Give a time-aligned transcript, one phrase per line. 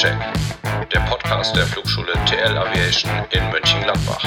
[0.00, 0.16] Check,
[0.94, 4.24] der Podcast der Flugschule TL Aviation in Mönchengladbach.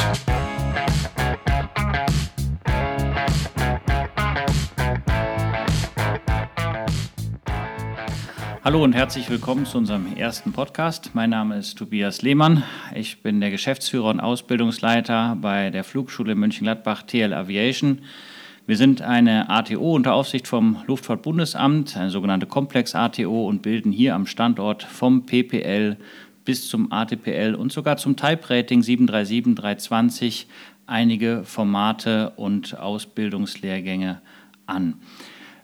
[8.64, 11.16] Hallo und herzlich willkommen zu unserem ersten Podcast.
[11.16, 12.62] Mein Name ist Tobias Lehmann.
[12.94, 18.04] Ich bin der Geschäftsführer und Ausbildungsleiter bei der Flugschule Mönchengladbach TL Aviation.
[18.66, 24.26] Wir sind eine ATO unter Aufsicht vom Luftfahrtbundesamt, eine sogenannte Komplex-ATO und bilden hier am
[24.26, 25.98] Standort vom PPL
[26.46, 30.48] bis zum ATPL und sogar zum Type Rating 737, 320
[30.86, 34.22] einige Formate und Ausbildungslehrgänge
[34.66, 34.94] an.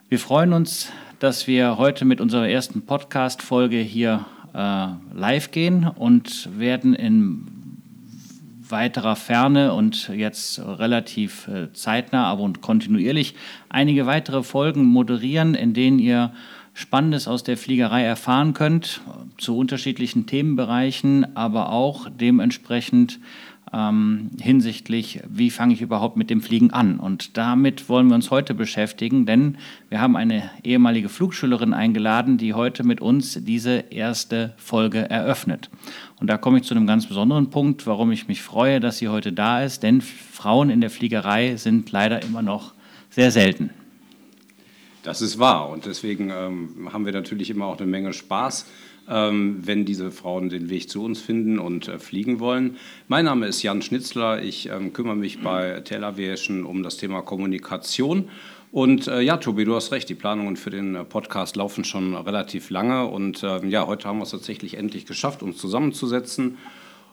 [0.10, 6.50] Wir freuen uns, dass wir heute mit unserer ersten Podcast-Folge hier äh, live gehen und
[6.60, 7.59] werden in
[8.72, 13.36] weiterer Ferne und jetzt relativ äh, zeitnah, aber und kontinuierlich
[13.70, 16.34] einige weitere Folgen moderieren, in denen ihr
[16.74, 19.02] Spannendes aus der Fliegerei erfahren könnt,
[19.38, 23.20] zu unterschiedlichen Themenbereichen, aber auch dementsprechend
[23.74, 27.00] ähm, hinsichtlich, wie fange ich überhaupt mit dem Fliegen an.
[27.00, 29.58] Und damit wollen wir uns heute beschäftigen, denn
[29.90, 35.70] wir haben eine ehemalige Flugschülerin eingeladen, die heute mit uns diese erste Folge eröffnet.
[36.20, 39.10] Und da komme ich zu einem ganz besonderen Punkt, warum ich mich freue, dass sie
[39.10, 42.74] heute da ist, denn Frauen in der Fliegerei sind leider immer noch
[43.10, 43.70] sehr selten.
[45.04, 48.66] Das ist wahr und deswegen ähm, haben wir natürlich immer auch eine Menge Spaß
[49.10, 52.78] wenn diese Frauen den Weg zu uns finden und äh, fliegen wollen.
[53.08, 54.42] Mein Name ist Jan Schnitzler.
[54.44, 58.30] Ich ähm, kümmere mich bei Tel Aviation um das Thema Kommunikation.
[58.72, 62.16] Und äh, ja, Tobi, du hast recht, die Planungen für den äh, Podcast laufen schon
[62.16, 63.06] relativ lange.
[63.06, 66.58] Und äh, ja, heute haben wir es tatsächlich endlich geschafft, uns zusammenzusetzen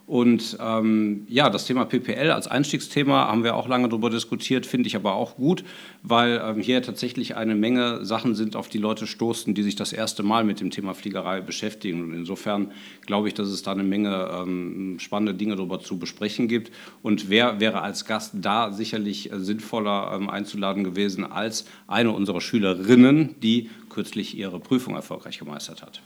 [0.07, 4.87] und ähm, ja, das Thema PPL als Einstiegsthema haben wir auch lange darüber diskutiert, finde
[4.87, 5.65] ich aber auch gut,
[6.05, 9.93] weil ähm, hier tatsächlich eine Menge Sachen sind, auf die Leute stoßen, die sich das
[9.93, 12.05] erste Mal mit dem Thema Fliegerei beschäftigen.
[12.05, 12.71] Und insofern
[13.05, 16.71] glaube ich, dass es da eine Menge ähm, spannende Dinge darüber zu besprechen gibt.
[17.03, 22.41] Und wer wäre als Gast da sicherlich äh, sinnvoller ähm, einzuladen gewesen als eine unserer
[22.41, 26.01] Schülerinnen, die kürzlich ihre Prüfung erfolgreich gemeistert hat.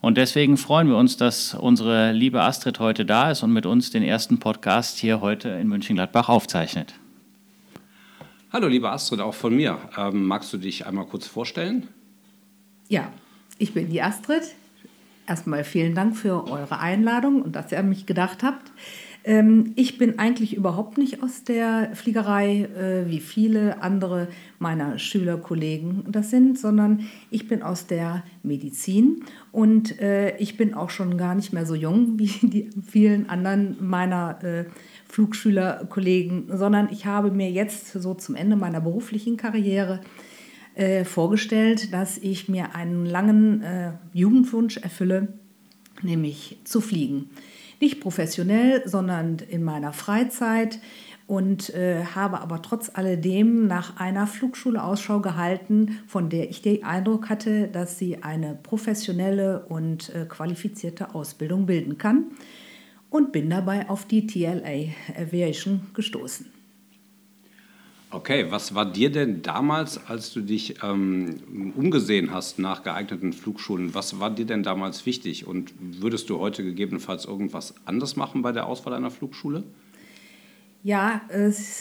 [0.00, 3.90] Und deswegen freuen wir uns, dass unsere liebe Astrid heute da ist und mit uns
[3.90, 6.94] den ersten Podcast hier heute in München-Gladbach aufzeichnet.
[8.52, 9.78] Hallo, liebe Astrid, auch von mir.
[9.96, 11.88] Ähm, magst du dich einmal kurz vorstellen?
[12.88, 13.10] Ja,
[13.58, 14.42] ich bin die Astrid.
[15.26, 18.70] Erstmal vielen Dank für eure Einladung und dass ihr an mich gedacht habt.
[19.24, 26.04] Ähm, ich bin eigentlich überhaupt nicht aus der Fliegerei, äh, wie viele andere meiner Schülerkollegen
[26.08, 31.34] das sind, sondern ich bin aus der Medizin und äh, ich bin auch schon gar
[31.34, 34.64] nicht mehr so jung wie die vielen anderen meiner äh,
[35.08, 40.00] Flugschülerkollegen, sondern ich habe mir jetzt so zum Ende meiner beruflichen Karriere
[41.04, 43.62] vorgestellt, dass ich mir einen langen
[44.12, 45.28] Jugendwunsch erfülle,
[46.02, 47.30] nämlich zu fliegen.
[47.84, 50.78] Nicht professionell, sondern in meiner Freizeit
[51.26, 56.82] und äh, habe aber trotz alledem nach einer Flugschule Ausschau gehalten, von der ich den
[56.82, 62.28] Eindruck hatte, dass sie eine professionelle und äh, qualifizierte Ausbildung bilden kann
[63.10, 66.53] und bin dabei auf die TLA Aviation gestoßen.
[68.14, 73.92] Okay, was war dir denn damals, als du dich ähm, umgesehen hast nach geeigneten Flugschulen,
[73.92, 78.52] was war dir denn damals wichtig und würdest du heute gegebenenfalls irgendwas anders machen bei
[78.52, 79.64] der Auswahl einer Flugschule?
[80.84, 81.22] Ja,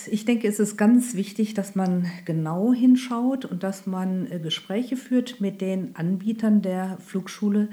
[0.09, 4.97] ich denke, es ist ganz wichtig, dass man genau hinschaut und dass man äh, Gespräche
[4.97, 7.69] führt mit den Anbietern der Flugschule,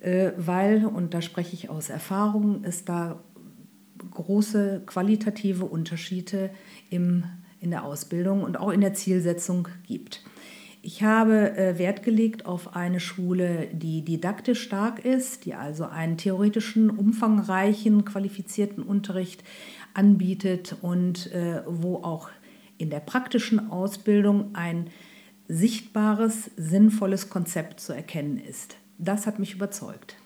[0.00, 3.24] äh, weil, und da spreche ich aus Erfahrung, es da
[4.10, 6.50] große qualitative Unterschiede
[6.90, 7.24] im
[7.60, 10.22] in der Ausbildung und auch in der Zielsetzung gibt.
[10.82, 16.16] Ich habe äh, Wert gelegt auf eine Schule, die didaktisch stark ist, die also einen
[16.16, 19.44] theoretischen, umfangreichen, qualifizierten Unterricht
[19.92, 22.30] anbietet und äh, wo auch
[22.78, 24.86] in der praktischen Ausbildung ein
[25.48, 28.76] sichtbares, sinnvolles Konzept zu erkennen ist.
[28.96, 30.16] Das hat mich überzeugt.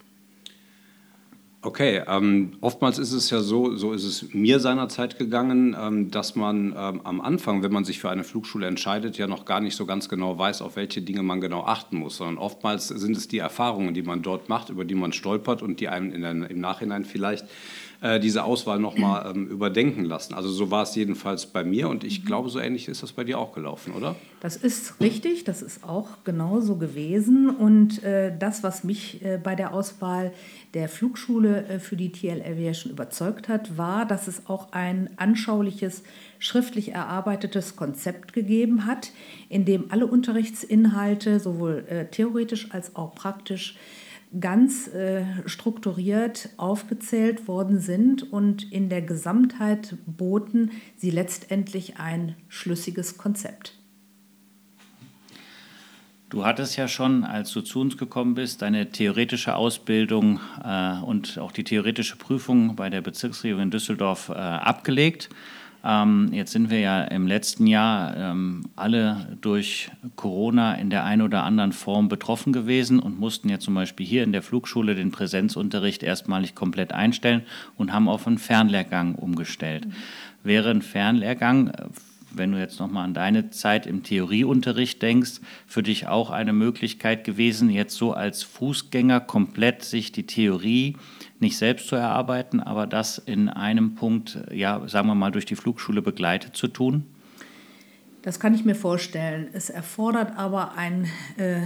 [1.65, 6.37] Okay, ähm, oftmals ist es ja so, so ist es mir seinerzeit gegangen, ähm, dass
[6.37, 9.75] man ähm, am Anfang, wenn man sich für eine Flugschule entscheidet, ja noch gar nicht
[9.75, 13.29] so ganz genau weiß, auf welche Dinge man genau achten muss, sondern oftmals sind es
[13.29, 16.61] die Erfahrungen, die man dort macht, über die man stolpert und die einem der, im
[16.61, 17.47] Nachhinein vielleicht
[18.03, 20.35] äh, diese Auswahl nochmal ähm, überdenken lassen.
[20.35, 22.27] Also so war es jedenfalls bei mir und ich mhm.
[22.27, 24.17] glaube, so ähnlich ist das bei dir auch gelaufen, oder?
[24.41, 29.55] Das ist richtig, das ist auch genauso gewesen und äh, das, was mich äh, bei
[29.55, 30.33] der Auswahl
[30.75, 36.03] der Flugschule äh, für die TL Aviation überzeugt hat, war, dass es auch ein anschauliches,
[36.39, 39.13] schriftlich erarbeitetes Konzept gegeben hat,
[39.49, 43.77] in dem alle Unterrichtsinhalte sowohl äh, theoretisch als auch praktisch
[44.41, 53.17] ganz äh, strukturiert aufgezählt worden sind und in der Gesamtheit boten sie letztendlich ein schlüssiges
[53.17, 53.79] Konzept.
[56.31, 61.39] Du hattest ja schon, als du zu uns gekommen bist, deine theoretische Ausbildung äh, und
[61.39, 65.29] auch die theoretische Prüfung bei der Bezirksregierung in Düsseldorf äh, abgelegt.
[65.85, 71.21] Ähm, jetzt sind wir ja im letzten Jahr ähm, alle durch Corona in der einen
[71.21, 75.11] oder anderen Form betroffen gewesen und mussten ja zum Beispiel hier in der Flugschule den
[75.11, 77.43] Präsenzunterricht erstmalig komplett einstellen
[77.77, 79.87] und haben auf einen Fernlehrgang umgestellt.
[79.87, 79.93] Mhm.
[80.43, 81.73] Wäre ein Fernlehrgang
[82.37, 87.25] wenn du jetzt nochmal an deine Zeit im Theorieunterricht denkst, für dich auch eine Möglichkeit
[87.25, 90.97] gewesen, jetzt so als Fußgänger komplett sich die Theorie
[91.41, 95.57] nicht selbst zu erarbeiten, aber das in einem Punkt, ja, sagen wir mal, durch die
[95.57, 97.05] Flugschule begleitet zu tun?
[98.23, 99.49] Das kann ich mir vorstellen.
[99.53, 101.07] Es erfordert aber ein
[101.37, 101.61] äh,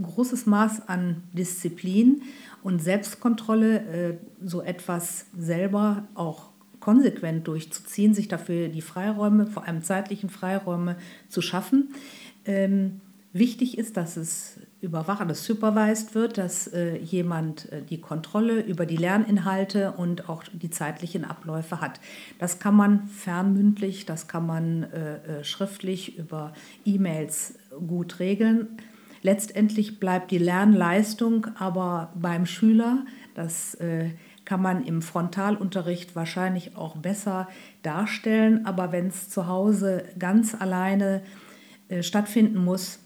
[0.00, 2.22] großes Maß an Disziplin
[2.62, 6.49] und Selbstkontrolle, äh, so etwas selber auch
[6.80, 10.96] konsequent durchzuziehen, sich dafür die Freiräume, vor allem zeitlichen Freiräume
[11.28, 11.94] zu schaffen.
[12.46, 13.00] Ähm,
[13.32, 18.86] wichtig ist, dass es überwacht, dass supervised wird, dass äh, jemand äh, die Kontrolle über
[18.86, 22.00] die Lerninhalte und auch die zeitlichen Abläufe hat.
[22.38, 26.54] Das kann man fernmündlich, das kann man äh, äh schriftlich über
[26.84, 27.54] E-Mails
[27.86, 28.68] gut regeln.
[29.22, 33.04] Letztendlich bleibt die Lernleistung aber beim Schüler.
[33.34, 34.10] Das äh,
[34.50, 37.46] kann man im Frontalunterricht wahrscheinlich auch besser
[37.84, 38.66] darstellen.
[38.66, 41.22] Aber wenn es zu Hause ganz alleine
[41.88, 42.98] äh, stattfinden muss,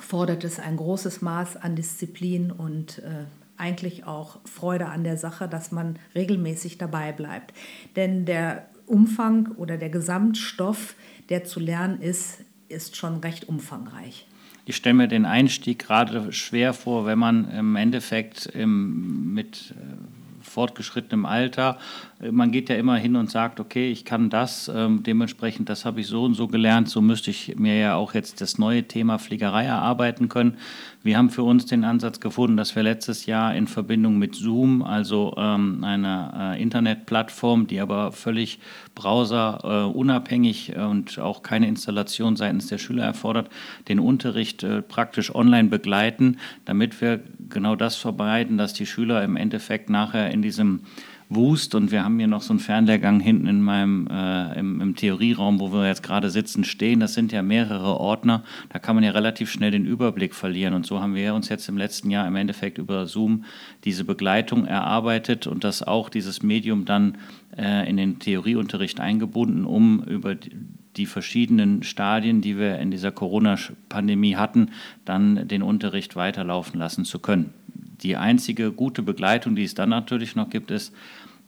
[0.00, 3.26] fordert es ein großes Maß an Disziplin und äh,
[3.58, 7.52] eigentlich auch Freude an der Sache, dass man regelmäßig dabei bleibt.
[7.94, 10.94] Denn der Umfang oder der Gesamtstoff,
[11.28, 12.38] der zu lernen ist,
[12.70, 14.26] ist schon recht umfangreich.
[14.64, 20.15] Ich stelle mir den Einstieg gerade schwer vor, wenn man im Endeffekt im, mit äh,
[20.56, 21.76] fortgeschrittenem Alter.
[22.20, 25.84] Äh, man geht ja immer hin und sagt, okay, ich kann das, ähm, dementsprechend, das
[25.84, 28.84] habe ich so und so gelernt, so müsste ich mir ja auch jetzt das neue
[28.84, 30.56] Thema Fliegerei erarbeiten können.
[31.02, 34.82] Wir haben für uns den Ansatz gefunden, dass wir letztes Jahr in Verbindung mit Zoom,
[34.82, 38.58] also ähm, einer äh, Internetplattform, die aber völlig
[38.96, 43.50] browserunabhängig äh, und auch keine Installation seitens der Schüler erfordert,
[43.88, 49.36] den Unterricht äh, praktisch online begleiten, damit wir genau das vermeiden, dass die Schüler im
[49.36, 50.80] Endeffekt nachher in diesem
[51.28, 54.94] Wust und wir haben hier noch so einen Fernlehrgang hinten in meinem äh, im, im,
[54.94, 57.00] Theorieraum, wo wir jetzt gerade sitzen, stehen.
[57.00, 58.44] Das sind ja mehrere Ordner.
[58.68, 60.74] Da kann man ja relativ schnell den Überblick verlieren.
[60.74, 63.44] Und so haben wir uns jetzt im letzten Jahr im Endeffekt über Zoom
[63.84, 67.18] diese Begleitung erarbeitet und das auch dieses Medium dann
[67.56, 70.52] äh, in den Theorieunterricht eingebunden, um über die,
[70.96, 74.70] die verschiedenen Stadien, die wir in dieser Corona-Pandemie hatten,
[75.04, 77.52] dann den Unterricht weiterlaufen lassen zu können.
[78.02, 80.94] Die einzige gute Begleitung, die es dann natürlich noch gibt, ist,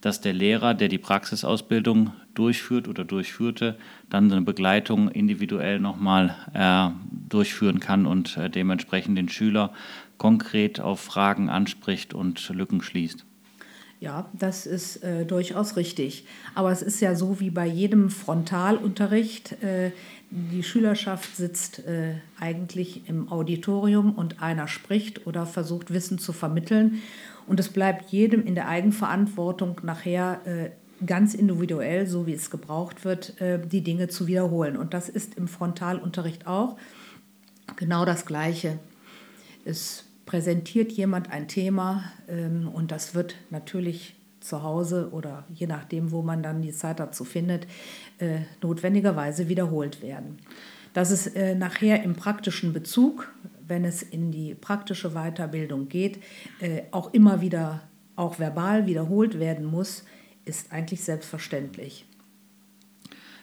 [0.00, 3.78] dass der Lehrer, der die Praxisausbildung durchführt oder durchführte,
[4.08, 6.88] dann eine Begleitung individuell nochmal äh,
[7.28, 9.72] durchführen kann und äh, dementsprechend den Schüler
[10.16, 13.24] konkret auf Fragen anspricht und Lücken schließt.
[14.00, 16.24] Ja, das ist äh, durchaus richtig.
[16.54, 19.60] Aber es ist ja so wie bei jedem Frontalunterricht.
[19.62, 19.90] Äh,
[20.30, 27.02] die Schülerschaft sitzt äh, eigentlich im Auditorium und einer spricht oder versucht Wissen zu vermitteln.
[27.48, 30.70] Und es bleibt jedem in der Eigenverantwortung nachher äh,
[31.04, 34.76] ganz individuell, so wie es gebraucht wird, äh, die Dinge zu wiederholen.
[34.76, 36.76] Und das ist im Frontalunterricht auch
[37.76, 38.78] genau das Gleiche.
[39.64, 46.10] Es präsentiert jemand ein Thema ähm, und das wird natürlich zu Hause oder je nachdem,
[46.10, 47.66] wo man dann die Zeit dazu findet,
[48.18, 50.38] äh, notwendigerweise wiederholt werden.
[50.92, 53.32] Dass es äh, nachher im praktischen Bezug,
[53.68, 56.18] wenn es in die praktische Weiterbildung geht,
[56.60, 57.82] äh, auch immer wieder,
[58.16, 60.04] auch verbal wiederholt werden muss,
[60.44, 62.06] ist eigentlich selbstverständlich.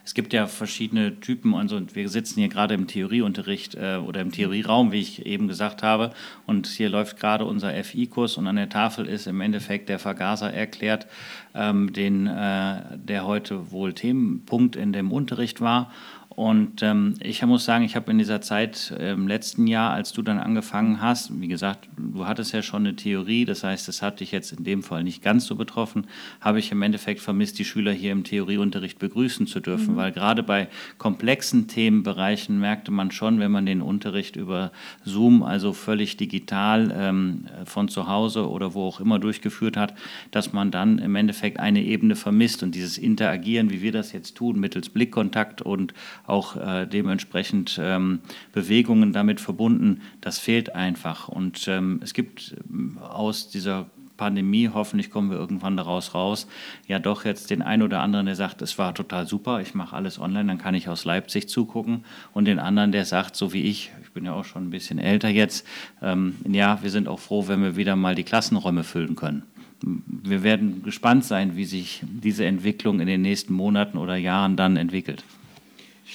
[0.05, 4.32] Es gibt ja verschiedene Typen, also wir sitzen hier gerade im Theorieunterricht äh, oder im
[4.32, 6.12] Theorieraum, wie ich eben gesagt habe,
[6.46, 10.53] und hier läuft gerade unser FI-Kurs und an der Tafel ist im Endeffekt der Vergaser
[10.53, 11.08] erklärt,
[11.55, 15.91] ähm, den, äh, der heute wohl Themenpunkt in dem Unterricht war.
[16.36, 20.22] Und ähm, ich muss sagen, ich habe in dieser Zeit im letzten Jahr, als du
[20.22, 24.20] dann angefangen hast, wie gesagt, du hattest ja schon eine Theorie, das heißt, es hat
[24.20, 26.08] dich jetzt in dem Fall nicht ganz so betroffen,
[26.42, 29.98] habe ich im Endeffekt vermisst, die Schüler hier im Theorieunterricht begrüßen zu dürfen, mhm.
[29.98, 34.72] weil gerade bei komplexen Themenbereichen merkte man schon, wenn man den Unterricht über
[35.06, 39.94] Zoom, also völlig digital ähm, von zu Hause oder wo auch immer durchgeführt hat,
[40.32, 44.36] dass man dann im Endeffekt eine Ebene vermisst und dieses Interagieren, wie wir das jetzt
[44.36, 45.94] tun, mittels Blickkontakt und
[46.27, 48.20] auch äh, dementsprechend ähm,
[48.53, 50.01] Bewegungen damit verbunden.
[50.22, 51.27] Das fehlt einfach.
[51.27, 56.48] Und ähm, es gibt ähm, aus dieser Pandemie, hoffentlich kommen wir irgendwann daraus raus,
[56.88, 59.96] ja doch jetzt den einen oder anderen, der sagt, es war total super, ich mache
[59.96, 62.05] alles online, dann kann ich aus Leipzig zugucken.
[62.34, 65.00] Und den anderen, der sagt, so wie ich, ich bin ja auch schon ein bisschen
[65.00, 65.67] älter jetzt,
[66.01, 69.44] ähm, ja, wir sind auch froh, wenn wir wieder mal die Klassenräume füllen können.
[69.82, 74.77] Wir werden gespannt sein, wie sich diese Entwicklung in den nächsten Monaten oder Jahren dann
[74.77, 75.24] entwickelt.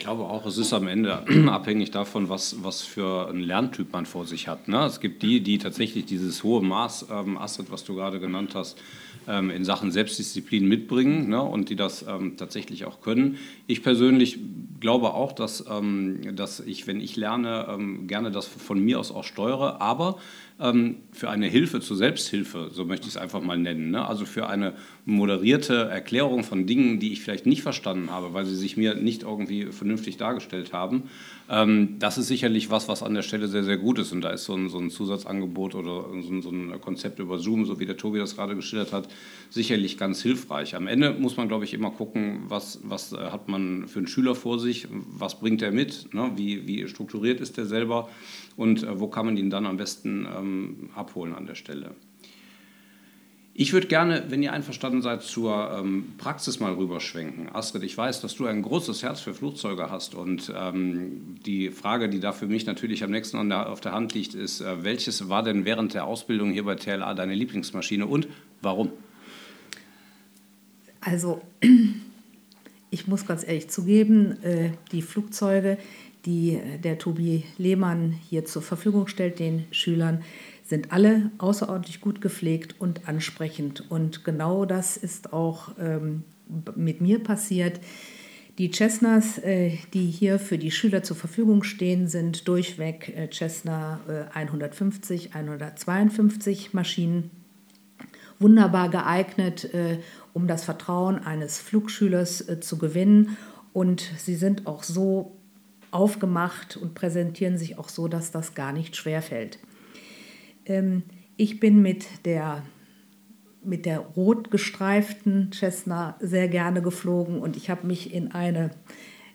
[0.01, 4.07] Ich glaube auch, es ist am Ende abhängig davon, was, was für einen Lerntyp man
[4.07, 4.67] vor sich hat.
[4.67, 4.83] Ne?
[4.87, 8.79] Es gibt die, die tatsächlich dieses hohe Maß, ähm, Astrid, was du gerade genannt hast,
[9.29, 11.43] ähm, in Sachen Selbstdisziplin mitbringen ne?
[11.43, 13.37] und die das ähm, tatsächlich auch können.
[13.67, 14.39] Ich persönlich
[14.81, 19.13] glaube auch, dass, ähm, dass ich, wenn ich lerne, ähm, gerne das von mir aus
[19.13, 20.17] auch steuere, aber
[20.61, 23.91] für eine Hilfe zur Selbsthilfe, so möchte ich es einfach mal nennen.
[23.91, 24.07] Ne?
[24.07, 24.75] Also für eine
[25.07, 29.23] moderierte Erklärung von Dingen, die ich vielleicht nicht verstanden habe, weil sie sich mir nicht
[29.23, 31.05] irgendwie vernünftig dargestellt haben.
[31.49, 34.13] Ähm, das ist sicherlich was, was an der Stelle sehr, sehr gut ist.
[34.13, 37.39] Und da ist so ein, so ein Zusatzangebot oder so ein, so ein, Konzept über
[37.39, 39.09] Zoom, so wie der Tobi das gerade geschildert hat,
[39.49, 40.77] sicherlich ganz hilfreich.
[40.77, 44.35] Am Ende muss man, glaube ich, immer gucken, was, was hat man für einen Schüler
[44.35, 46.33] vor sich, was bringt er mit, ne?
[46.37, 48.11] wie, wie strukturiert ist er selber
[48.61, 51.93] und äh, wo kann man ihn dann am besten ähm, abholen an der Stelle.
[53.55, 57.49] Ich würde gerne, wenn ihr einverstanden seid, zur ähm, Praxis mal rüberschwenken.
[57.55, 62.11] Astrid, ich weiß, dass du ein großes Herz für Flugzeuge hast und ähm, die Frage,
[62.11, 65.43] die da für mich natürlich am nächsten auf der Hand liegt, ist, äh, welches war
[65.43, 68.29] denn während der Ausbildung hier bei TLA deine Lieblingsmaschine und
[68.61, 68.93] warum?
[71.01, 71.41] Also,
[72.91, 75.79] ich muss ganz ehrlich zugeben, äh, die Flugzeuge,
[76.25, 80.23] die äh, der Tobi Lehmann hier zur Verfügung stellt, den Schülern,
[80.65, 83.91] sind alle außerordentlich gut gepflegt und ansprechend.
[83.91, 86.23] Und genau das ist auch ähm,
[86.77, 87.81] mit mir passiert.
[88.59, 94.01] Die Cessnas, äh, die hier für die Schüler zur Verfügung stehen, sind durchweg äh, Cessna
[94.09, 97.31] äh, 150, 152 Maschinen.
[98.39, 99.99] Wunderbar geeignet, äh,
[100.33, 103.37] um das Vertrauen eines Flugschülers äh, zu gewinnen.
[103.73, 105.40] Und sie sind auch so
[105.91, 109.59] aufgemacht und präsentieren sich auch so, dass das gar nicht schwerfällt.
[110.67, 111.03] Ähm,
[111.37, 112.63] ich bin mit der,
[113.65, 118.71] mit der rot gestreiften Cessna sehr gerne geflogen und ich habe mich in eine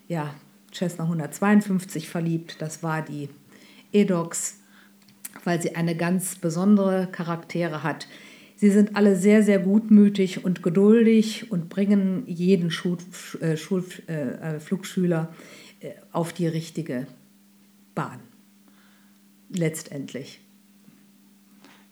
[0.07, 0.33] ja,
[0.73, 2.61] Cessna 152 verliebt.
[2.61, 3.29] Das war die
[3.91, 4.59] Edox,
[5.43, 8.07] weil sie eine ganz besondere Charaktere hat.
[8.57, 12.97] Sie sind alle sehr, sehr gutmütig und geduldig und bringen jeden Schul,
[13.41, 15.64] äh, Schul, äh, Flugschüler äh,
[16.11, 17.07] auf die richtige
[17.93, 18.19] Bahn.
[19.49, 20.39] Letztendlich.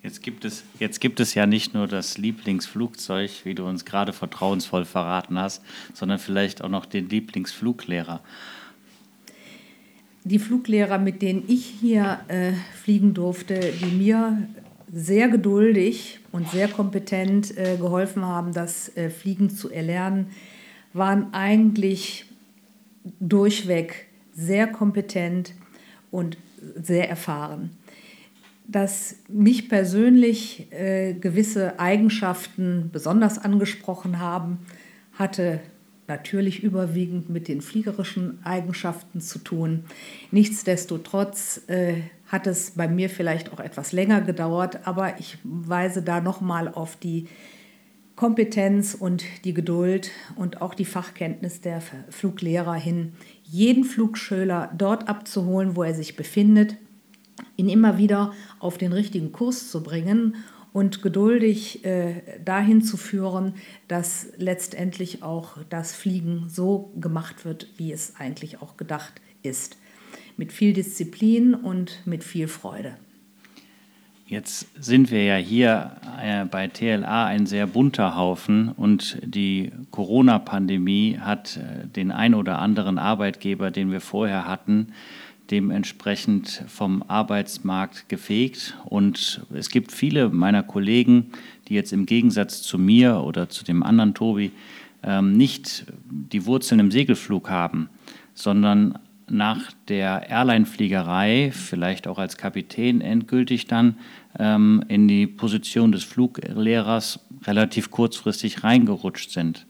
[0.03, 4.11] Jetzt gibt, es, jetzt gibt es ja nicht nur das Lieblingsflugzeug, wie du uns gerade
[4.11, 8.21] vertrauensvoll verraten hast, sondern vielleicht auch noch den Lieblingsfluglehrer.
[10.25, 14.45] Die Fluglehrer, mit denen ich hier äh, fliegen durfte, die mir
[14.91, 20.27] sehr geduldig und sehr kompetent äh, geholfen haben, das äh, Fliegen zu erlernen,
[20.91, 22.25] waren eigentlich
[23.19, 25.53] durchweg sehr kompetent
[26.11, 26.37] und
[26.75, 27.71] sehr erfahren.
[28.67, 34.59] Dass mich persönlich äh, gewisse Eigenschaften besonders angesprochen haben,
[35.13, 35.59] hatte
[36.07, 39.85] natürlich überwiegend mit den fliegerischen Eigenschaften zu tun.
[40.31, 41.95] Nichtsdestotrotz äh,
[42.27, 46.95] hat es bei mir vielleicht auch etwas länger gedauert, aber ich weise da nochmal auf
[46.95, 47.27] die
[48.15, 55.75] Kompetenz und die Geduld und auch die Fachkenntnis der Fluglehrer hin, jeden Flugschüler dort abzuholen,
[55.75, 56.77] wo er sich befindet,
[57.57, 60.35] ihn immer wieder auf den richtigen Kurs zu bringen
[60.73, 63.55] und geduldig äh, dahin zu führen,
[63.87, 69.77] dass letztendlich auch das Fliegen so gemacht wird, wie es eigentlich auch gedacht ist.
[70.37, 72.95] Mit viel Disziplin und mit viel Freude.
[74.25, 81.19] Jetzt sind wir ja hier äh, bei TLA ein sehr bunter Haufen und die Corona-Pandemie
[81.19, 84.93] hat äh, den ein oder anderen Arbeitgeber, den wir vorher hatten,
[85.51, 88.77] dementsprechend vom Arbeitsmarkt gefegt.
[88.85, 91.31] Und es gibt viele meiner Kollegen,
[91.67, 94.51] die jetzt im Gegensatz zu mir oder zu dem anderen Tobi
[95.03, 97.89] ähm, nicht die Wurzeln im Segelflug haben,
[98.33, 98.97] sondern
[99.29, 103.97] nach der Airline-Fliegerei, vielleicht auch als Kapitän endgültig dann,
[104.37, 109.65] ähm, in die Position des Fluglehrers relativ kurzfristig reingerutscht sind.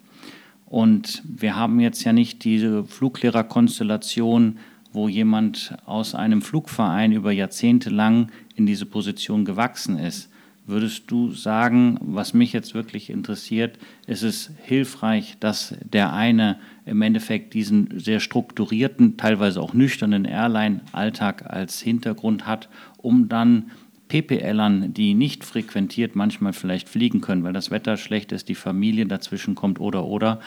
[0.65, 4.57] Und wir haben jetzt ja nicht diese Fluglehrerkonstellation,
[4.91, 10.29] wo jemand aus einem Flugverein über Jahrzehnte lang in diese Position gewachsen ist,
[10.65, 17.01] Würdest du sagen, was mich jetzt wirklich interessiert, ist es hilfreich, dass der eine im
[17.01, 23.71] Endeffekt diesen sehr strukturierten, teilweise auch nüchternen Airline-Alltag als Hintergrund hat, um dann
[24.09, 29.05] PPLern, die nicht frequentiert manchmal vielleicht fliegen können, weil das Wetter schlecht ist, die Familie
[29.05, 30.39] dazwischen kommt oder oder,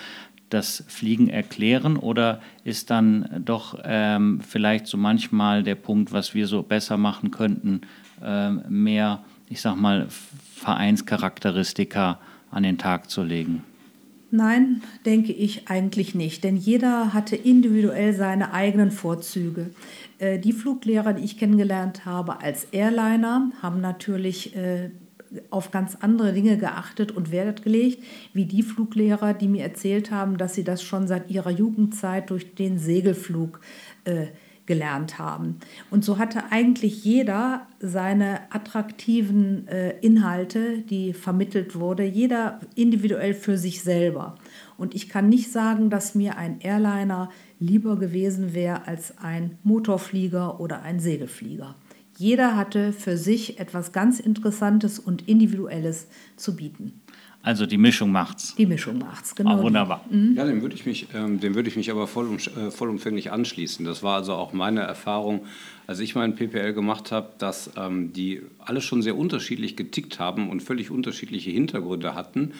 [0.50, 6.46] das Fliegen erklären oder ist dann doch ähm, vielleicht so manchmal der Punkt, was wir
[6.46, 7.80] so besser machen könnten,
[8.22, 10.06] ähm, mehr, ich sag mal,
[10.54, 13.64] Vereinscharakteristika an den Tag zu legen?
[14.30, 19.70] Nein, denke ich eigentlich nicht, denn jeder hatte individuell seine eigenen Vorzüge.
[20.18, 24.90] Äh, die Fluglehrer, die ich kennengelernt habe als Airliner, haben natürlich äh,
[25.50, 28.02] auf ganz andere Dinge geachtet und Wert gelegt,
[28.32, 32.54] wie die Fluglehrer, die mir erzählt haben, dass sie das schon seit ihrer Jugendzeit durch
[32.54, 33.60] den Segelflug
[34.04, 34.26] äh,
[34.66, 35.56] gelernt haben.
[35.90, 43.56] Und so hatte eigentlich jeder seine attraktiven äh, Inhalte, die vermittelt wurde, jeder individuell für
[43.56, 44.36] sich selber.
[44.76, 50.60] Und ich kann nicht sagen, dass mir ein Airliner lieber gewesen wäre als ein Motorflieger
[50.60, 51.76] oder ein Segelflieger.
[52.18, 57.00] Jeder hatte für sich etwas ganz Interessantes und Individuelles zu bieten.
[57.46, 58.56] Also die Mischung macht's.
[58.56, 59.60] Die Mischung macht's, genau.
[59.60, 60.04] Oh, wunderbar.
[60.10, 60.34] Mhm.
[60.34, 63.86] Ja, dem würde ich mich, ähm, dem würde ich mich aber voll, äh, vollumfänglich anschließen.
[63.86, 65.46] Das war also auch meine Erfahrung,
[65.86, 70.50] als ich meinen PPL gemacht habe, dass ähm, die alle schon sehr unterschiedlich getickt haben
[70.50, 72.52] und völlig unterschiedliche Hintergründe hatten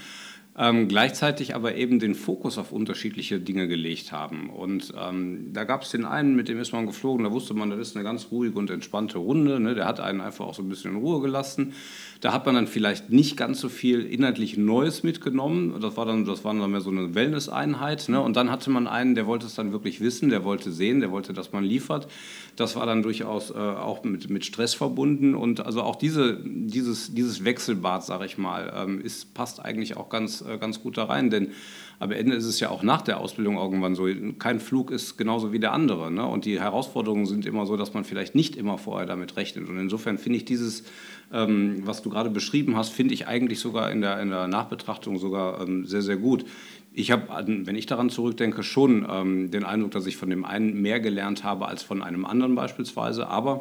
[0.59, 4.49] ähm, gleichzeitig aber eben den Fokus auf unterschiedliche Dinge gelegt haben.
[4.49, 7.69] Und ähm, da gab es den einen, mit dem ist man geflogen, da wusste man,
[7.69, 9.75] das ist eine ganz ruhige und entspannte Runde, ne?
[9.75, 11.75] der hat einen einfach auch so ein bisschen in Ruhe gelassen.
[12.20, 15.75] Da hat man dann vielleicht nicht ganz so viel inhaltlich Neues mitgenommen.
[15.80, 18.08] Das war dann, das war dann mehr so eine Wellness-Einheit.
[18.08, 18.20] Ne?
[18.20, 21.11] Und dann hatte man einen, der wollte es dann wirklich wissen, der wollte sehen, der
[21.11, 22.08] wollte, dass man liefert.
[22.56, 25.35] Das war dann durchaus äh, auch mit, mit Stress verbunden.
[25.35, 30.08] Und also auch diese, dieses, dieses Wechselbad, sage ich mal, ähm, ist, passt eigentlich auch
[30.08, 31.28] ganz, äh, ganz gut da rein.
[31.30, 31.52] Denn
[31.99, 34.07] am Ende ist es ja auch nach der Ausbildung irgendwann so,
[34.38, 36.11] kein Flug ist genauso wie der andere.
[36.11, 36.26] Ne?
[36.26, 39.69] Und die Herausforderungen sind immer so, dass man vielleicht nicht immer vorher damit rechnet.
[39.69, 40.85] Und insofern finde ich dieses,
[41.33, 45.19] ähm, was du gerade beschrieben hast, finde ich eigentlich sogar in der, in der Nachbetrachtung
[45.19, 46.45] sogar ähm, sehr, sehr gut.
[46.93, 50.80] Ich habe, wenn ich daran zurückdenke, schon ähm, den Eindruck, dass ich von dem einen
[50.80, 53.28] mehr gelernt habe als von einem anderen beispielsweise.
[53.28, 53.61] Aber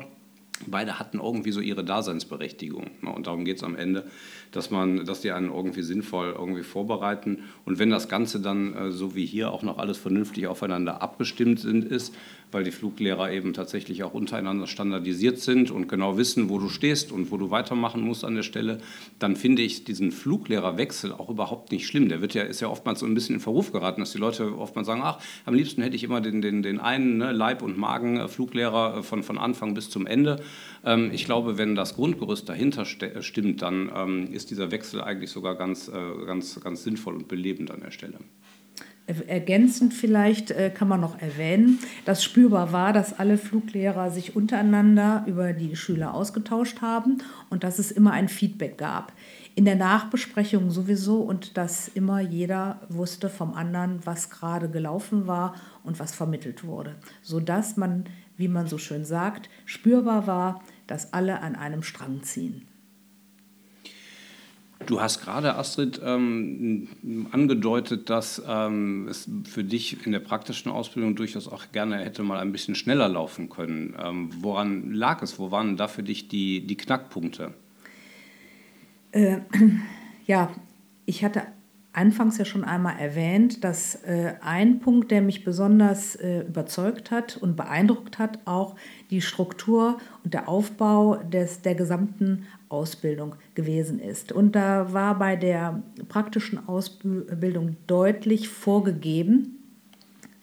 [0.68, 2.91] beide hatten irgendwie so ihre Daseinsberechtigung.
[3.02, 4.06] Und darum geht es am Ende,
[4.52, 7.44] dass, man, dass die einen irgendwie sinnvoll irgendwie vorbereiten.
[7.65, 11.60] Und wenn das Ganze dann, äh, so wie hier, auch noch alles vernünftig aufeinander abgestimmt
[11.60, 12.15] sind, ist,
[12.51, 17.12] weil die Fluglehrer eben tatsächlich auch untereinander standardisiert sind und genau wissen, wo du stehst
[17.12, 18.79] und wo du weitermachen musst an der Stelle,
[19.19, 22.10] dann finde ich diesen Fluglehrerwechsel auch überhaupt nicht schlimm.
[22.10, 24.58] Der wird ja, ist ja oftmals so ein bisschen in Verruf geraten, dass die Leute
[24.58, 27.77] oftmals sagen, ach, am liebsten hätte ich immer den, den, den einen ne, Leib- und
[27.77, 30.41] Magen-Fluglehrer von, von Anfang bis zum Ende.
[30.84, 35.55] Ähm, ich glaube, wenn das Grundgerüst dahinter stimmt, dann ähm, ist dieser Wechsel eigentlich sogar
[35.55, 38.19] ganz, äh, ganz, ganz sinnvoll und belebend an der Stelle.
[39.08, 45.24] Ergänzend vielleicht äh, kann man noch erwähnen, dass spürbar war, dass alle Fluglehrer sich untereinander
[45.28, 47.20] über die Schüler ausgetauscht haben
[47.52, 49.13] und dass es immer ein Feedback gab.
[49.54, 55.54] In der Nachbesprechung sowieso und dass immer jeder wusste vom anderen, was gerade gelaufen war
[55.84, 58.06] und was vermittelt wurde, sodass man,
[58.38, 62.68] wie man so schön sagt, spürbar war, dass alle an einem Strang ziehen.
[64.86, 66.88] Du hast gerade, Astrid, ähm,
[67.32, 72.39] angedeutet, dass ähm, es für dich in der praktischen Ausbildung durchaus auch gerne hätte mal
[72.39, 73.95] ein bisschen schneller laufen können.
[74.00, 75.39] Ähm, woran lag es?
[75.39, 77.54] Wo waren da für dich die, die Knackpunkte?
[79.12, 79.39] Äh,
[80.28, 80.52] ja,
[81.06, 81.43] ich hatte
[81.95, 87.38] anfangs ja schon einmal erwähnt, dass äh, ein Punkt, der mich besonders äh, überzeugt hat
[87.38, 88.76] und beeindruckt hat, auch
[89.10, 94.32] die Struktur und der Aufbau des, der gesamten Ausbildung gewesen ist.
[94.32, 99.60] Und da war bei der praktischen Ausbildung deutlich vorgegeben,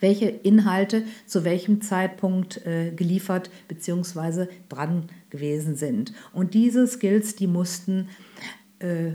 [0.00, 4.46] welche Inhalte zu welchem Zeitpunkt äh, geliefert bzw.
[4.68, 6.12] dran gewesen sind.
[6.32, 8.08] Und diese Skills, die mussten
[8.80, 9.12] äh,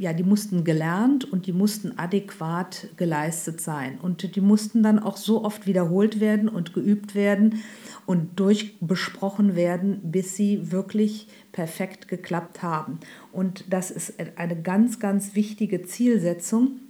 [0.00, 3.98] ja, die mussten gelernt und die mussten adäquat geleistet sein.
[4.00, 7.60] Und die mussten dann auch so oft wiederholt werden und geübt werden
[8.06, 12.98] und durchbesprochen werden, bis sie wirklich perfekt geklappt haben.
[13.32, 16.80] Und das ist eine ganz, ganz wichtige Zielsetzung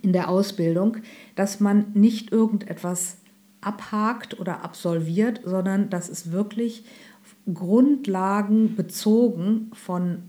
[0.00, 0.98] in der Ausbildung,
[1.34, 3.18] dass man nicht irgendetwas
[3.60, 6.84] abhakt oder absolviert, sondern dass es wirklich
[7.52, 10.22] grundlagenbezogen von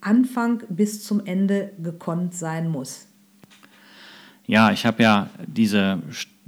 [0.00, 3.06] Anfang bis zum Ende gekonnt sein muss.
[4.46, 6.02] Ja, ich habe ja diese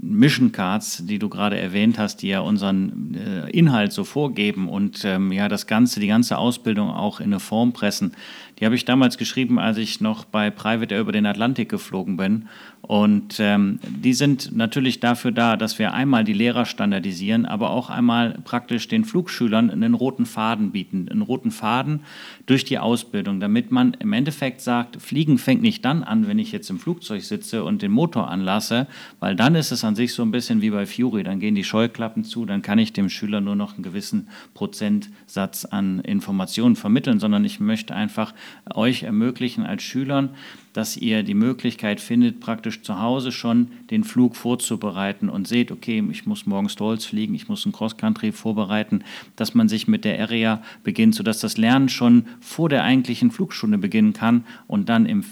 [0.05, 5.05] Mission Cards, die du gerade erwähnt hast, die ja unseren äh, Inhalt so vorgeben und
[5.05, 8.13] ähm, ja das ganze, die ganze Ausbildung auch in eine Form pressen,
[8.59, 12.17] die habe ich damals geschrieben, als ich noch bei Private Air über den Atlantik geflogen
[12.17, 12.49] bin.
[12.83, 17.91] Und ähm, die sind natürlich dafür da, dass wir einmal die Lehrer standardisieren, aber auch
[17.91, 22.01] einmal praktisch den Flugschülern einen roten Faden bieten, einen roten Faden
[22.47, 26.51] durch die Ausbildung, damit man im Endeffekt sagt, Fliegen fängt nicht dann an, wenn ich
[26.51, 28.89] jetzt im Flugzeug sitze und den Motor anlasse,
[29.21, 31.65] weil dann ist es an sich so ein bisschen wie bei Fury, dann gehen die
[31.65, 37.21] Scheuklappen zu, dann kann ich dem Schüler nur noch einen gewissen Prozentsatz an Informationen vermitteln,
[37.21, 38.35] sondern ich möchte einfach
[38.75, 40.31] euch ermöglichen als Schülern,
[40.73, 46.03] dass ihr die Möglichkeit findet, praktisch zu Hause schon den Flug vorzubereiten und seht, okay,
[46.11, 49.05] ich muss morgen Stalls fliegen, ich muss ein Cross-Country vorbereiten,
[49.37, 53.79] dass man sich mit der Area beginnt, sodass das Lernen schon vor der eigentlichen Flugstunde
[53.79, 55.25] beginnen kann und dann im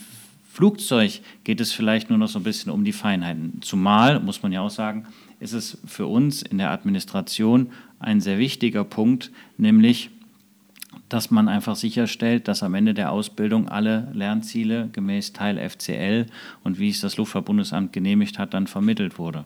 [0.53, 3.59] Flugzeug geht es vielleicht nur noch so ein bisschen um die Feinheiten.
[3.63, 5.07] Zumal, muss man ja auch sagen,
[5.39, 10.11] ist es für uns in der Administration ein sehr wichtiger Punkt, nämlich
[11.11, 16.27] dass man einfach sicherstellt, dass am Ende der Ausbildung alle Lernziele gemäß Teil FCL
[16.65, 19.45] und wie es das Luftfahrtbundesamt genehmigt hat, dann vermittelt wurde.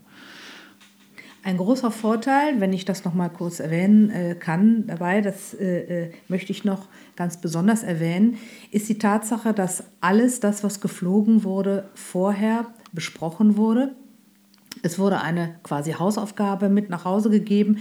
[1.42, 6.05] Ein großer Vorteil, wenn ich das noch mal kurz erwähnen äh, kann, dabei, das äh,
[6.07, 8.38] äh, möchte ich noch ganz besonders erwähnen,
[8.70, 13.94] ist die Tatsache, dass alles das, was geflogen wurde, vorher besprochen wurde.
[14.83, 17.79] Es wurde eine quasi Hausaufgabe mit nach Hause gegeben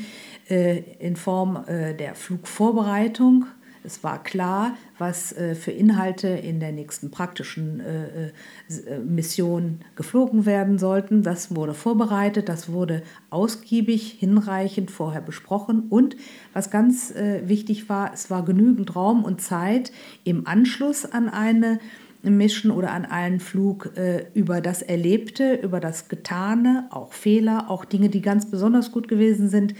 [0.47, 3.45] in Form der Flugvorbereitung
[3.83, 10.45] es war klar, was äh, für Inhalte in der nächsten praktischen äh, äh, Mission geflogen
[10.45, 11.23] werden sollten.
[11.23, 15.87] Das wurde vorbereitet, das wurde ausgiebig, hinreichend vorher besprochen.
[15.89, 16.15] Und
[16.53, 19.91] was ganz wichtig war, es war genügend Raum und Zeit
[20.23, 21.79] im Anschluss an eine
[22.21, 23.91] Mission oder an einen Flug
[24.33, 29.49] über das Erlebte, über das Getane, auch Fehler, auch Dinge, die ganz besonders gut gewesen
[29.49, 29.73] sind,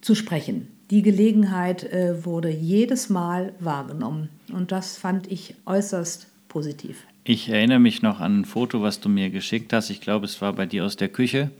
[0.00, 0.79] zu sprechen.
[0.90, 7.04] Die Gelegenheit äh, wurde jedes Mal wahrgenommen und das fand ich äußerst positiv.
[7.22, 9.90] Ich erinnere mich noch an ein Foto, was du mir geschickt hast.
[9.90, 11.50] Ich glaube, es war bei dir aus der Küche.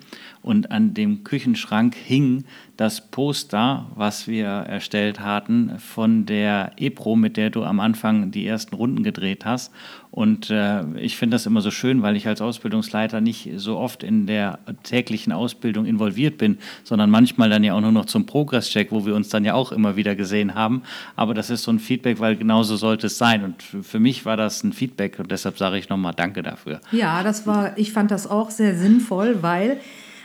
[0.42, 2.44] Und an dem Küchenschrank hing
[2.78, 8.46] das Poster, was wir erstellt hatten, von der EPRO, mit der du am Anfang die
[8.46, 9.70] ersten Runden gedreht hast.
[10.10, 14.02] Und äh, ich finde das immer so schön, weil ich als Ausbildungsleiter nicht so oft
[14.02, 18.90] in der täglichen Ausbildung involviert bin, sondern manchmal dann ja auch nur noch zum Progress-Check,
[18.90, 20.82] wo wir uns dann ja auch immer wieder gesehen haben.
[21.16, 23.44] Aber das ist so ein Feedback, weil genauso sollte es sein.
[23.44, 26.80] Und für mich war das ein Feedback und deshalb sage ich nochmal Danke dafür.
[26.90, 29.80] Ja, das war, ich fand das auch sehr sinnvoll, weil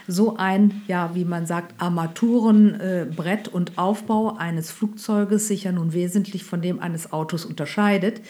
[0.07, 5.93] so ein, ja, wie man sagt, Armaturenbrett äh, und Aufbau eines Flugzeuges sich ja nun
[5.93, 8.21] wesentlich von dem eines Autos unterscheidet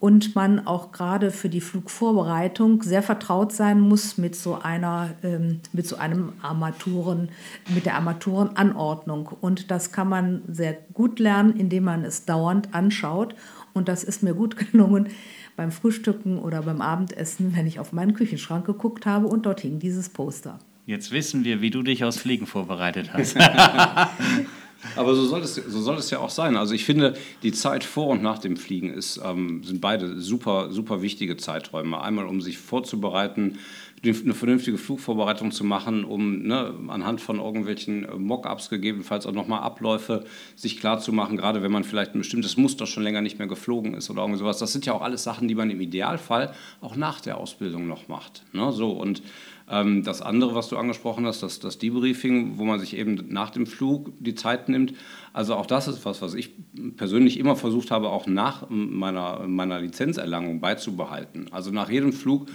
[0.00, 5.60] und man auch gerade für die Flugvorbereitung sehr vertraut sein muss mit so einer, ähm,
[5.72, 7.30] mit so einem Armaturen,
[7.74, 9.30] mit der Armaturenanordnung.
[9.40, 13.34] Und das kann man sehr gut lernen, indem man es dauernd anschaut.
[13.72, 15.08] Und das ist mir gut gelungen
[15.56, 19.78] beim Frühstücken oder beim Abendessen, wenn ich auf meinen Küchenschrank geguckt habe und dort hing
[19.78, 20.58] dieses Poster.
[20.86, 23.36] Jetzt wissen wir, wie du dich aus Fliegen vorbereitet hast.
[24.96, 26.56] Aber so soll, es, so soll es ja auch sein.
[26.56, 30.70] Also ich finde, die Zeit vor und nach dem Fliegen ist, ähm, sind beide super,
[30.70, 32.00] super wichtige Zeiträume.
[32.00, 33.58] Einmal, um sich vorzubereiten,
[34.04, 39.60] eine vernünftige Flugvorbereitung zu machen, um ne, anhand von irgendwelchen äh, Mockups gegebenenfalls auch nochmal
[39.60, 40.24] Abläufe
[40.56, 43.48] sich klar zu machen, gerade wenn man vielleicht ein bestimmtes Muster schon länger nicht mehr
[43.48, 44.58] geflogen ist oder irgend sowas.
[44.58, 48.08] Das sind ja auch alles Sachen, die man im Idealfall auch nach der Ausbildung noch
[48.08, 48.44] macht.
[48.52, 48.72] Ne?
[48.72, 49.22] So, und
[49.70, 53.50] ähm, das andere, was du angesprochen hast, das, das Debriefing, wo man sich eben nach
[53.50, 54.94] dem Flug die Zeit nimmt.
[55.32, 56.50] Also auch das ist was, was ich
[56.96, 61.46] persönlich immer versucht habe, auch nach meiner, meiner Lizenzerlangung beizubehalten.
[61.50, 62.48] Also nach jedem Flug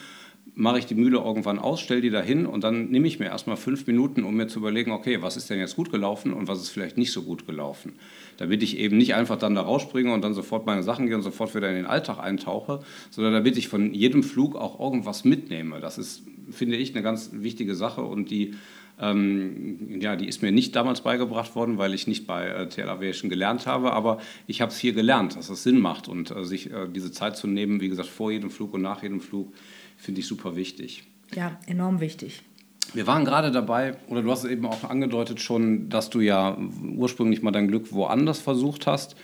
[0.55, 3.57] mache ich die Mühle irgendwann aus, stelle die dahin und dann nehme ich mir erstmal
[3.57, 6.59] fünf Minuten, um mir zu überlegen, okay, was ist denn jetzt gut gelaufen und was
[6.59, 7.93] ist vielleicht nicht so gut gelaufen.
[8.37, 11.21] Damit ich eben nicht einfach dann da rausspringe und dann sofort meine Sachen gehe und
[11.21, 15.79] sofort wieder in den Alltag eintauche, sondern damit ich von jedem Flug auch irgendwas mitnehme.
[15.79, 18.53] Das ist, finde ich, eine ganz wichtige Sache und die
[19.01, 22.89] ähm, ja, die ist mir nicht damals beigebracht worden, weil ich nicht bei äh, TL
[22.89, 26.43] Aviation gelernt habe, aber ich habe es hier gelernt, dass es Sinn macht und äh,
[26.43, 29.53] sich äh, diese Zeit zu nehmen, wie gesagt, vor jedem Flug und nach jedem Flug,
[29.99, 31.03] finde ich super wichtig.
[31.35, 32.41] Ja, enorm wichtig.
[32.93, 36.57] Wir waren gerade dabei, oder du hast es eben auch angedeutet schon, dass du ja
[36.95, 39.15] ursprünglich mal dein Glück woanders versucht hast.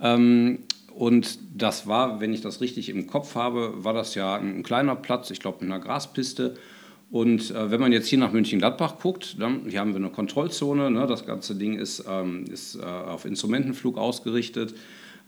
[0.00, 0.60] Ähm,
[0.94, 4.96] und das war, wenn ich das richtig im Kopf habe, war das ja ein kleiner
[4.96, 6.56] Platz, ich glaube in einer Graspiste.
[7.10, 10.90] Und äh, wenn man jetzt hier nach München-Gladbach guckt, dann hier haben wir eine Kontrollzone.
[10.90, 11.06] Ne?
[11.06, 14.74] Das ganze Ding ist, ähm, ist äh, auf Instrumentenflug ausgerichtet.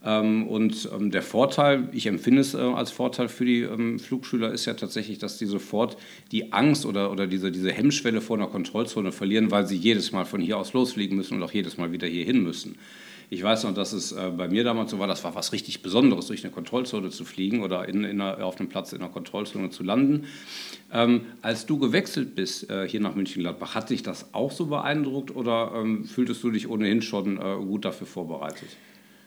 [0.04, 4.52] Ähm, und ähm, der Vorteil, ich empfinde es äh, als Vorteil für die ähm, Flugschüler,
[4.52, 5.96] ist ja tatsächlich, dass die sofort
[6.30, 10.26] die Angst oder, oder diese, diese Hemmschwelle vor einer Kontrollzone verlieren, weil sie jedes Mal
[10.26, 12.76] von hier aus losfliegen müssen und auch jedes Mal wieder hier hin müssen.
[13.30, 15.82] Ich weiß noch, dass es äh, bei mir damals so war, das war was richtig
[15.82, 19.10] Besonderes, durch eine Kontrollzone zu fliegen oder in, in einer, auf einem Platz in einer
[19.10, 20.26] Kontrollzone zu landen.
[20.92, 25.34] Ähm, als du gewechselt bist äh, hier nach München-Gladbach, hat dich das auch so beeindruckt
[25.34, 28.68] oder ähm, fühltest du dich ohnehin schon äh, gut dafür vorbereitet?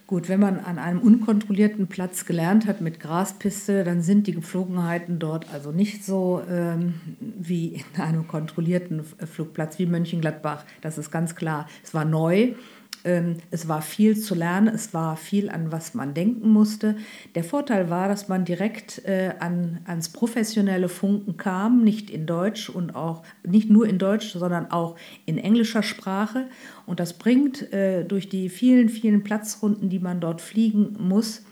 [0.07, 5.19] Gut, wenn man an einem unkontrollierten Platz gelernt hat mit Graspiste, dann sind die Geflogenheiten
[5.19, 10.63] dort also nicht so ähm, wie in einem kontrollierten Flugplatz wie Mönchengladbach.
[10.79, 11.67] Das ist ganz klar.
[11.83, 12.53] Es war neu
[13.03, 16.97] es war viel zu lernen, es war viel, an was man denken musste.
[17.35, 22.69] Der Vorteil war, dass man direkt äh, an, ans professionelle Funken kam, nicht in Deutsch
[22.69, 26.47] und auch nicht nur in Deutsch, sondern auch in englischer Sprache.
[26.85, 31.45] Und das bringt äh, durch die vielen, vielen Platzrunden, die man dort fliegen muss,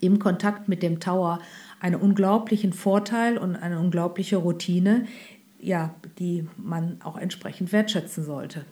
[0.00, 1.40] im Kontakt mit dem Tower
[1.80, 5.06] einen unglaublichen Vorteil und eine unglaubliche Routine,
[5.60, 8.64] ja, die man auch entsprechend wertschätzen sollte.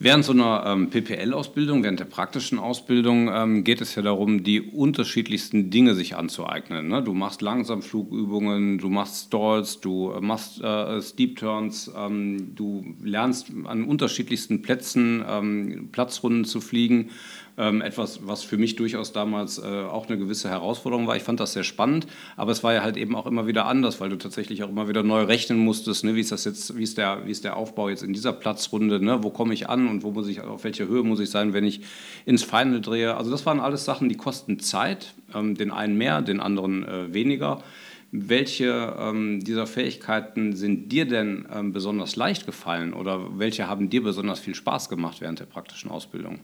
[0.00, 4.60] Während so einer ähm, PPL-Ausbildung, während der praktischen Ausbildung, ähm, geht es ja darum, die
[4.60, 6.86] unterschiedlichsten Dinge sich anzueignen.
[6.86, 7.02] Ne?
[7.02, 13.50] Du machst Langsamflugübungen, du machst Stalls, du äh, machst äh, Steep Turns, ähm, du lernst
[13.64, 17.10] an unterschiedlichsten Plätzen ähm, Platzrunden zu fliegen
[17.58, 21.16] ähm, etwas, was für mich durchaus damals äh, auch eine gewisse Herausforderung war.
[21.16, 24.00] Ich fand das sehr spannend, aber es war ja halt eben auch immer wieder anders,
[24.00, 26.14] weil du tatsächlich auch immer wieder neu rechnen musstest, ne?
[26.14, 29.04] wie ist das jetzt, wie ist der, wie ist der Aufbau jetzt in dieser Platzrunde,
[29.04, 29.22] ne?
[29.22, 31.64] wo komme ich an und wo muss ich, auf welcher Höhe muss ich sein, wenn
[31.64, 31.80] ich
[32.24, 33.16] ins Final drehe.
[33.16, 37.12] Also das waren alles Sachen, die kosten Zeit, ähm, den einen mehr, den anderen äh,
[37.12, 37.62] weniger.
[38.10, 44.02] Welche ähm, dieser Fähigkeiten sind dir denn ähm, besonders leicht gefallen oder welche haben dir
[44.02, 46.40] besonders viel Spaß gemacht während der praktischen Ausbildung?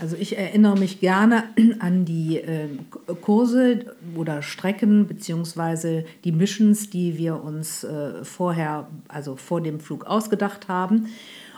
[0.00, 1.44] Also ich erinnere mich gerne
[1.80, 2.68] an die äh,
[3.20, 10.06] Kurse oder Strecken beziehungsweise die Missions, die wir uns äh, vorher, also vor dem Flug
[10.06, 11.08] ausgedacht haben.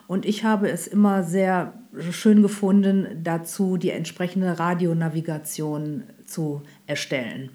[0.06, 1.74] Und ich habe es immer sehr
[2.10, 7.50] schön gefunden, dazu die entsprechende Radionavigation zu erstellen.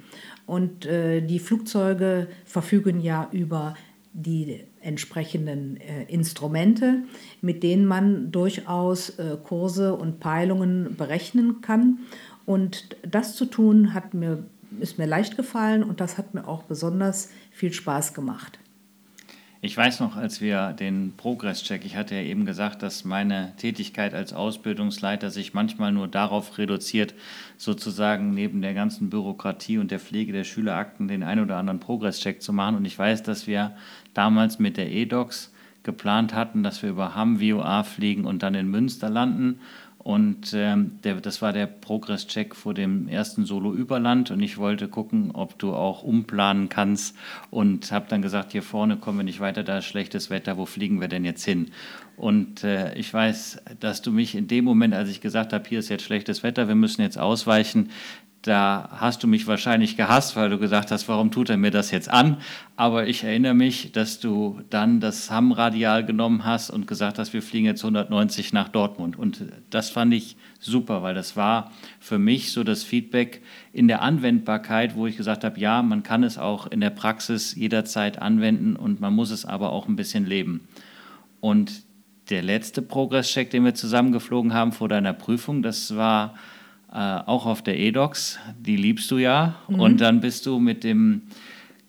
[0.45, 3.73] Und äh, die Flugzeuge verfügen ja über
[4.13, 7.03] die entsprechenden äh, Instrumente,
[7.41, 11.99] mit denen man durchaus äh, Kurse und Peilungen berechnen kann.
[12.45, 14.45] Und das zu tun hat mir,
[14.79, 18.59] ist mir leicht gefallen und das hat mir auch besonders viel Spaß gemacht.
[19.61, 24.13] Ich weiß noch, als wir den Progress-Check, ich hatte ja eben gesagt, dass meine Tätigkeit
[24.13, 27.15] als Ausbildungsleiter sich manchmal nur darauf reduziert,
[27.57, 32.41] sozusagen neben der ganzen Bürokratie und der Pflege der Schülerakten den ein oder anderen Progress-Check
[32.41, 32.75] zu machen.
[32.75, 33.75] Und ich weiß, dass wir
[34.13, 35.51] damals mit der EDOX
[35.83, 39.59] geplant hatten, dass wir über Hamm VOA fliegen und dann in Münster landen
[40.05, 44.29] und ähm, der, das war der Progress-Check vor dem ersten Solo-Überland.
[44.29, 47.17] Und ich wollte gucken, ob du auch umplanen kannst.
[47.49, 50.67] Und habe dann gesagt, hier vorne kommen wir nicht weiter, da ist schlechtes Wetter, wo
[50.67, 51.71] fliegen wir denn jetzt hin?
[52.17, 55.79] Und äh, ich weiß, dass du mich in dem Moment, als ich gesagt habe, hier
[55.79, 57.89] ist jetzt schlechtes Wetter, wir müssen jetzt ausweichen,
[58.45, 61.89] da hast du mich wahrscheinlich gehasst, weil du gesagt hast, warum tut er mir das
[61.89, 62.37] jetzt an?
[62.75, 67.41] Aber ich erinnere mich, dass du dann das Hamm-Radial genommen hast und gesagt hast, wir
[67.41, 69.17] fliegen jetzt 190 nach Dortmund.
[69.17, 73.41] Und das fand ich super, weil das war für mich so das Feedback
[73.73, 77.55] in der Anwendbarkeit, wo ich gesagt habe, ja, man kann es auch in der Praxis
[77.55, 80.67] jederzeit anwenden und man muss es aber auch ein bisschen leben.
[81.39, 81.81] Und
[82.29, 86.35] der letzte Progress-Check, den wir zusammengeflogen haben vor deiner Prüfung, das war
[86.95, 89.55] äh, auch auf der EDOX, die liebst du ja.
[89.67, 89.79] Mhm.
[89.81, 91.23] Und dann bist du mit dem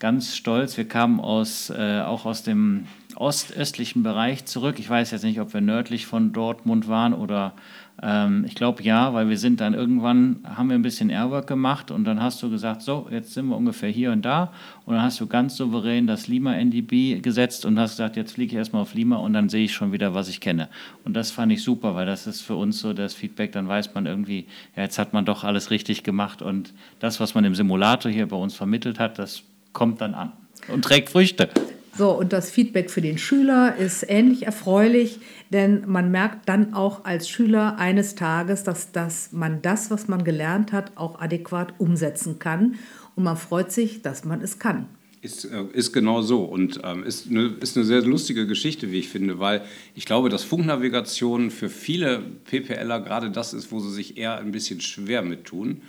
[0.01, 4.81] ganz stolz, wir kamen aus, äh, auch aus dem ostöstlichen Bereich zurück.
[4.81, 7.55] Ich weiß jetzt nicht, ob wir nördlich von Dortmund waren oder
[8.03, 11.91] ähm, ich glaube ja, weil wir sind dann irgendwann, haben wir ein bisschen Airwork gemacht
[11.91, 14.53] und dann hast du gesagt, so, jetzt sind wir ungefähr hier und da
[14.85, 18.53] und dann hast du ganz souverän das Lima NDB gesetzt und hast gesagt, jetzt fliege
[18.53, 20.69] ich erstmal auf Lima und dann sehe ich schon wieder, was ich kenne.
[21.05, 23.95] Und das fand ich super, weil das ist für uns so das Feedback, dann weiß
[23.95, 27.55] man irgendwie, ja, jetzt hat man doch alles richtig gemacht und das, was man im
[27.55, 30.33] Simulator hier bei uns vermittelt hat, das kommt dann an
[30.69, 31.49] und trägt Früchte.
[31.97, 37.05] So, und das Feedback für den Schüler ist ähnlich erfreulich, denn man merkt dann auch
[37.07, 42.39] als Schüler eines Tages, dass, dass man das, was man gelernt hat, auch adäquat umsetzen
[42.39, 42.75] kann.
[43.15, 44.89] Und man freut sich, dass man es kann.
[45.23, 48.99] Ist, äh, ist genau so und ähm, ist, eine, ist eine sehr lustige Geschichte, wie
[48.99, 49.63] ich finde, weil
[49.95, 54.53] ich glaube, dass Funknavigation für viele PPLer gerade das ist, wo sie sich eher ein
[54.53, 55.81] bisschen schwer mit tun.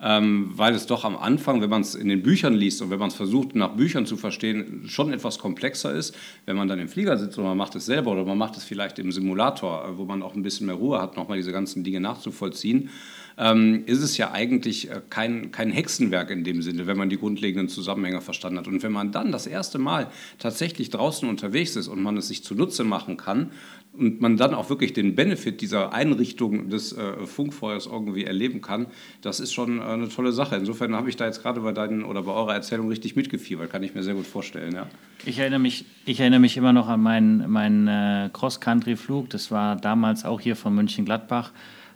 [0.00, 2.98] Ähm, weil es doch am Anfang, wenn man es in den Büchern liest und wenn
[2.98, 6.16] man es versucht, nach Büchern zu verstehen, schon etwas komplexer ist.
[6.46, 8.64] Wenn man dann im Flieger sitzt und man macht es selber oder man macht es
[8.64, 11.82] vielleicht im Simulator, äh, wo man auch ein bisschen mehr Ruhe hat, nochmal diese ganzen
[11.82, 12.90] Dinge nachzuvollziehen,
[13.38, 17.18] ähm, ist es ja eigentlich äh, kein, kein Hexenwerk in dem Sinne, wenn man die
[17.18, 18.68] grundlegenden Zusammenhänge verstanden hat.
[18.68, 22.44] Und wenn man dann das erste Mal tatsächlich draußen unterwegs ist und man es sich
[22.44, 23.50] zunutze machen kann
[23.98, 28.86] und man dann auch wirklich den Benefit dieser Einrichtung des äh, Funkfeuers irgendwie erleben kann,
[29.22, 30.56] das ist schon äh, eine tolle Sache.
[30.56, 33.82] Insofern habe ich da jetzt gerade bei deinen oder bei eurer Erzählung richtig mitgefiebert, kann
[33.82, 34.74] ich mir sehr gut vorstellen.
[34.74, 34.86] Ja.
[35.26, 39.76] Ich, erinnere mich, ich erinnere mich immer noch an meinen, meinen äh, Cross-Country-Flug, das war
[39.76, 41.52] damals auch hier von München-Gladbach.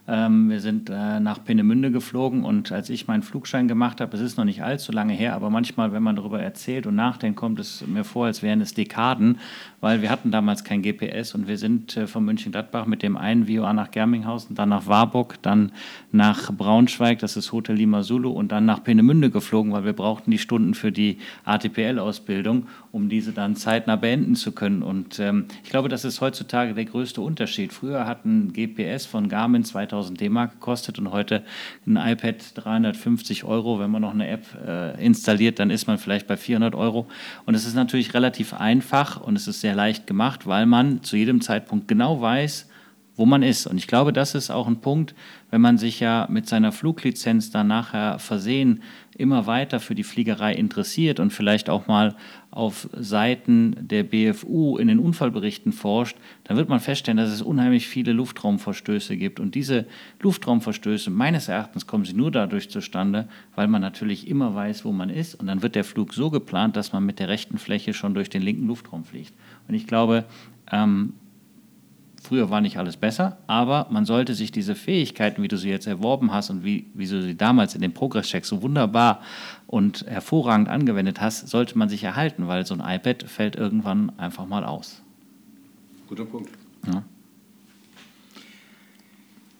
[0.08, 4.20] Ähm, wir sind äh, nach Peenemünde geflogen und als ich meinen Flugschein gemacht habe, es
[4.20, 7.60] ist noch nicht allzu lange her, aber manchmal, wenn man darüber erzählt und nachdenkt, kommt
[7.60, 9.38] es mir vor, als wären es Dekaden,
[9.80, 13.46] weil wir hatten damals kein GPS und wir sind äh, von München-Gladbach mit dem einen
[13.46, 15.70] VOA nach Germinghausen, dann nach Warburg, dann
[16.10, 20.32] nach Braunschweig, das ist Hotel Lima Zulu und dann nach Peenemünde geflogen, weil wir brauchten
[20.32, 24.82] die Stunden für die ATPL-Ausbildung, um diese dann zeitnah beenden zu können.
[24.82, 27.72] Und ähm, ich glaube, das ist heutzutage der größte Unterschied.
[27.72, 31.42] Früher hatten GPS von Garmin 2000 2000 D-Mark gekostet und heute
[31.86, 33.78] ein iPad 350 Euro.
[33.78, 37.06] Wenn man noch eine App äh, installiert, dann ist man vielleicht bei 400 Euro.
[37.44, 41.16] Und es ist natürlich relativ einfach und es ist sehr leicht gemacht, weil man zu
[41.16, 42.70] jedem Zeitpunkt genau weiß,
[43.16, 43.66] wo man ist.
[43.66, 45.14] Und ich glaube, das ist auch ein Punkt,
[45.50, 48.82] wenn man sich ja mit seiner Fluglizenz dann nachher versehen
[49.18, 52.16] immer weiter für die Fliegerei interessiert und vielleicht auch mal
[52.52, 57.88] auf Seiten der BFU in den Unfallberichten forscht, dann wird man feststellen, dass es unheimlich
[57.88, 59.40] viele Luftraumverstöße gibt.
[59.40, 59.86] Und diese
[60.20, 65.08] Luftraumverstöße, meines Erachtens, kommen sie nur dadurch zustande, weil man natürlich immer weiß, wo man
[65.08, 65.34] ist.
[65.34, 68.28] Und dann wird der Flug so geplant, dass man mit der rechten Fläche schon durch
[68.28, 69.32] den linken Luftraum fliegt.
[69.66, 70.26] Und ich glaube,
[70.70, 71.14] ähm,
[72.22, 75.88] Früher war nicht alles besser, aber man sollte sich diese Fähigkeiten, wie du sie jetzt
[75.88, 79.22] erworben hast und wie, wie du sie damals in den Progress-Checks so wunderbar
[79.72, 84.46] und hervorragend angewendet hast, sollte man sich erhalten, weil so ein iPad fällt irgendwann einfach
[84.46, 85.00] mal aus.
[86.08, 86.50] Guter Punkt.
[86.86, 87.02] Ja.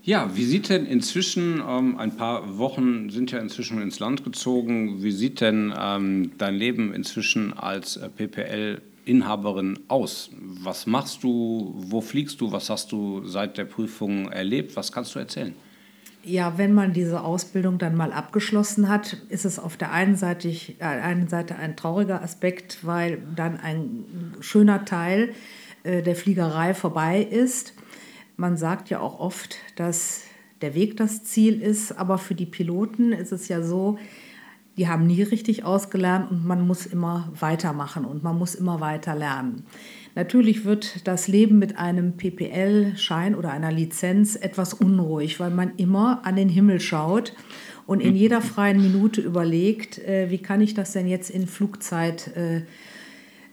[0.02, 5.02] Ja, wie sieht denn inzwischen, ähm, ein paar Wochen sind ja inzwischen ins Land gezogen,
[5.02, 10.28] wie sieht denn ähm, dein Leben inzwischen als äh, PPL Inhaberin aus?
[10.40, 11.72] Was machst du?
[11.74, 12.52] Wo fliegst du?
[12.52, 14.76] Was hast du seit der Prüfung erlebt?
[14.76, 15.54] Was kannst du erzählen?
[16.24, 20.48] Ja, wenn man diese Ausbildung dann mal abgeschlossen hat, ist es auf der einen Seite,
[20.48, 25.34] äh, einen Seite ein trauriger Aspekt, weil dann ein schöner Teil
[25.82, 27.74] äh, der Fliegerei vorbei ist.
[28.36, 30.22] Man sagt ja auch oft, dass
[30.60, 33.98] der Weg das Ziel ist, aber für die Piloten ist es ja so,
[34.76, 39.14] die haben nie richtig ausgelernt und man muss immer weitermachen und man muss immer weiter
[39.14, 39.66] lernen.
[40.14, 46.26] Natürlich wird das Leben mit einem PPL-Schein oder einer Lizenz etwas unruhig, weil man immer
[46.26, 47.34] an den Himmel schaut
[47.86, 52.30] und in jeder freien Minute überlegt, äh, wie kann ich das denn jetzt in Flugzeit
[52.36, 52.62] äh,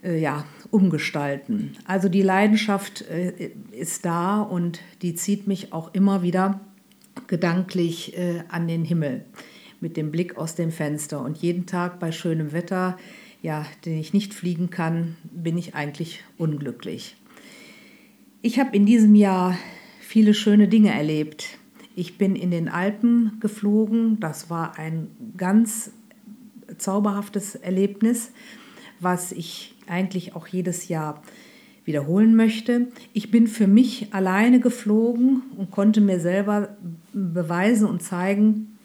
[0.03, 1.73] äh, ja, umgestalten.
[1.85, 3.01] Also die Leidenschaft
[3.71, 6.61] ist da und die zieht mich auch immer wieder
[7.27, 8.15] gedanklich
[8.47, 9.25] an den Himmel
[9.81, 11.21] mit dem Blick aus dem Fenster.
[11.21, 12.97] Und jeden Tag bei schönem Wetter,
[13.41, 17.15] ja, den ich nicht fliegen kann, bin ich eigentlich unglücklich.
[18.41, 19.58] Ich habe in diesem Jahr
[19.99, 21.58] viele schöne Dinge erlebt.
[21.95, 24.19] Ich bin in den Alpen geflogen.
[24.19, 25.91] Das war ein ganz
[26.78, 28.32] zauberhaftes Erlebnis,
[28.99, 31.21] was ich eigentlich auch jedes Jahr
[31.86, 32.88] wiederholen möchte.
[33.13, 36.78] Ich bin für mich alleine geflogen und konnte mir selber
[37.13, 38.78] beweisen und zeigen,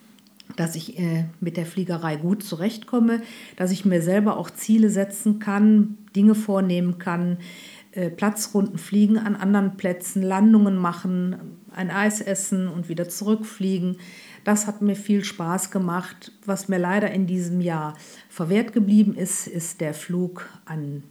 [0.55, 3.21] dass ich äh, mit der Fliegerei gut zurechtkomme,
[3.55, 7.37] dass ich mir selber auch Ziele setzen kann, Dinge vornehmen kann,
[7.91, 11.35] äh, Platzrunden fliegen an anderen Plätzen, Landungen machen,
[11.73, 13.97] ein Eis essen und wieder zurückfliegen.
[14.43, 16.31] Das hat mir viel Spaß gemacht.
[16.45, 17.95] Was mir leider in diesem Jahr
[18.29, 21.03] verwehrt geblieben ist, ist der Flug an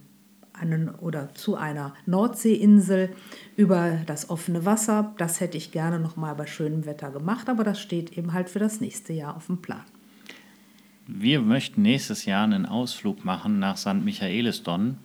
[0.59, 3.09] einen, oder zu einer Nordseeinsel
[3.55, 5.13] über das offene Wasser.
[5.17, 8.49] Das hätte ich gerne noch mal bei schönem Wetter gemacht, aber das steht eben halt
[8.49, 9.83] für das nächste Jahr auf dem Plan.
[11.07, 14.03] Wir möchten nächstes Jahr einen Ausflug machen nach St.
[14.03, 14.97] Michaelisdonn,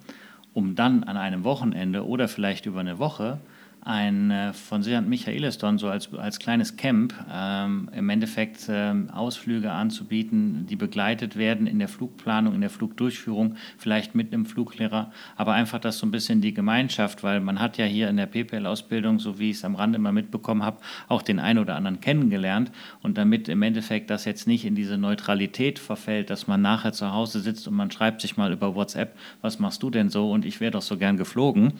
[0.55, 3.39] um dann an einem Wochenende oder vielleicht über eine Woche
[3.83, 5.07] ein äh, von St.
[5.07, 11.67] Michaelisdon so als, als kleines Camp ähm, im Endeffekt ähm, Ausflüge anzubieten, die begleitet werden
[11.67, 16.11] in der Flugplanung, in der Flugdurchführung, vielleicht mit einem Fluglehrer, aber einfach das so ein
[16.11, 19.65] bisschen die Gemeinschaft, weil man hat ja hier in der PPL-Ausbildung, so wie ich es
[19.65, 22.71] am Rande mal mitbekommen habe, auch den einen oder anderen kennengelernt.
[23.03, 27.13] Und damit im Endeffekt das jetzt nicht in diese Neutralität verfällt, dass man nachher zu
[27.13, 30.31] Hause sitzt und man schreibt sich mal über WhatsApp, was machst du denn so?
[30.31, 31.73] Und ich wäre doch so gern geflogen,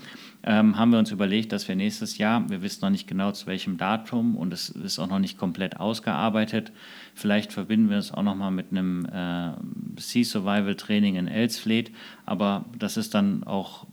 [0.43, 3.47] ähm, haben wir uns überlegt, dass wir nächstes Jahr, wir wissen noch nicht genau zu
[3.47, 6.73] welchem Datum und es ist auch noch nicht komplett ausgearbeitet,
[7.15, 9.53] vielleicht verbinden wir es auch nochmal mit einem äh,
[10.01, 11.93] Sea Survival Training in Elsfleet,
[12.25, 13.87] aber das ist dann auch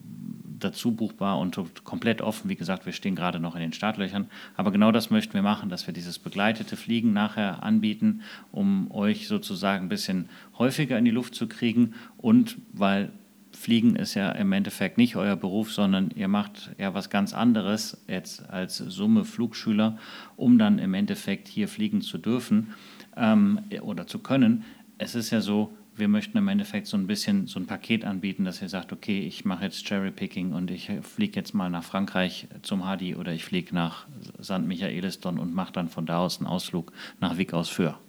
[0.60, 2.50] dazu buchbar und komplett offen.
[2.50, 4.28] Wie gesagt, wir stehen gerade noch in den Startlöchern.
[4.56, 8.22] Aber genau das möchten wir machen, dass wir dieses begleitete Fliegen nachher anbieten,
[8.52, 13.12] um euch sozusagen ein bisschen häufiger in die Luft zu kriegen und weil
[13.58, 17.98] Fliegen ist ja im Endeffekt nicht euer Beruf, sondern ihr macht ja was ganz anderes
[18.08, 19.98] jetzt als Summe Flugschüler,
[20.36, 22.74] um dann im Endeffekt hier fliegen zu dürfen
[23.18, 24.64] ähm, oder zu können.
[25.00, 28.46] Es ist ja so, wir möchten im Endeffekt so ein bisschen so ein Paket anbieten,
[28.46, 32.48] dass ihr sagt, okay, ich mache jetzt Cherry-Picking und ich fliege jetzt mal nach Frankreich
[32.62, 34.06] zum Hadi oder ich fliege nach
[34.42, 34.66] St.
[34.66, 38.00] Michaeliston und mache dann von da aus einen Ausflug nach Wick aus Föhr.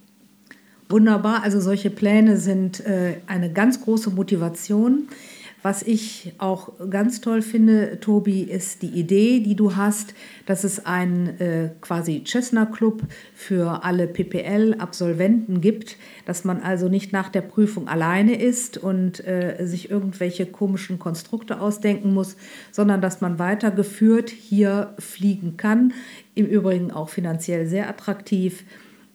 [0.91, 5.09] Wunderbar, also solche Pläne sind äh, eine ganz große Motivation.
[5.63, 10.15] Was ich auch ganz toll finde, Tobi, ist die Idee, die du hast,
[10.47, 13.03] dass es einen äh, quasi Cessna Club
[13.35, 15.97] für alle PPL-Absolventen gibt,
[16.27, 21.61] dass man also nicht nach der Prüfung alleine ist und äh, sich irgendwelche komischen Konstrukte
[21.61, 22.37] ausdenken muss,
[22.71, 25.93] sondern dass man weitergeführt hier fliegen kann.
[26.37, 28.65] Im Übrigen auch finanziell sehr attraktiv.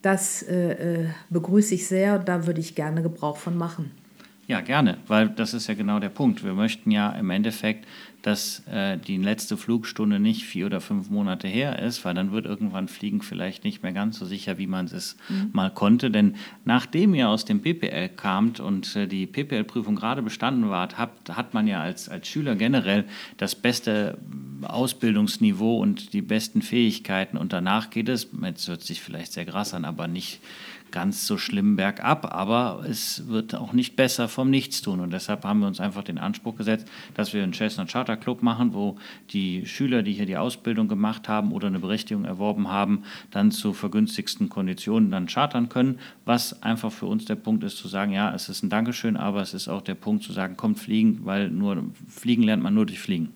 [0.02, 4.03] Das äh, äh begrüße ich sehr und da würde ich gerne Gebrauch von machen.
[4.46, 6.44] Ja, gerne, weil das ist ja genau der Punkt.
[6.44, 7.88] Wir möchten ja im Endeffekt,
[8.24, 12.46] dass äh, die letzte Flugstunde nicht vier oder fünf Monate her ist, weil dann wird
[12.46, 15.50] irgendwann Fliegen vielleicht nicht mehr ganz so sicher, wie man es mhm.
[15.54, 16.12] mal konnte.
[16.12, 16.36] Denn
[16.66, 21.54] nachdem ihr aus dem PPL kamt und äh, die PPL-Prüfung gerade bestanden wart, habt, hat
[21.54, 23.06] man ja als, als Schüler generell
[23.38, 24.18] das beste
[24.62, 27.38] Ausbildungsniveau und die besten Fähigkeiten.
[27.38, 30.42] Und danach geht es, jetzt hört sich vielleicht sehr krass an, aber nicht
[30.94, 35.00] ganz so schlimm bergab, aber es wird auch nicht besser vom Nichtstun.
[35.02, 38.44] Und deshalb haben wir uns einfach den Anspruch gesetzt, dass wir einen Chestnut Charter Club
[38.44, 38.96] machen, wo
[39.32, 43.74] die Schüler, die hier die Ausbildung gemacht haben oder eine Berechtigung erworben haben, dann zu
[43.74, 46.00] vergünstigsten Konditionen dann chartern können.
[46.26, 49.42] Was einfach für uns der Punkt ist, zu sagen, ja, es ist ein Dankeschön, aber
[49.42, 52.86] es ist auch der Punkt zu sagen, kommt fliegen, weil nur fliegen lernt man nur
[52.86, 53.34] durch Fliegen.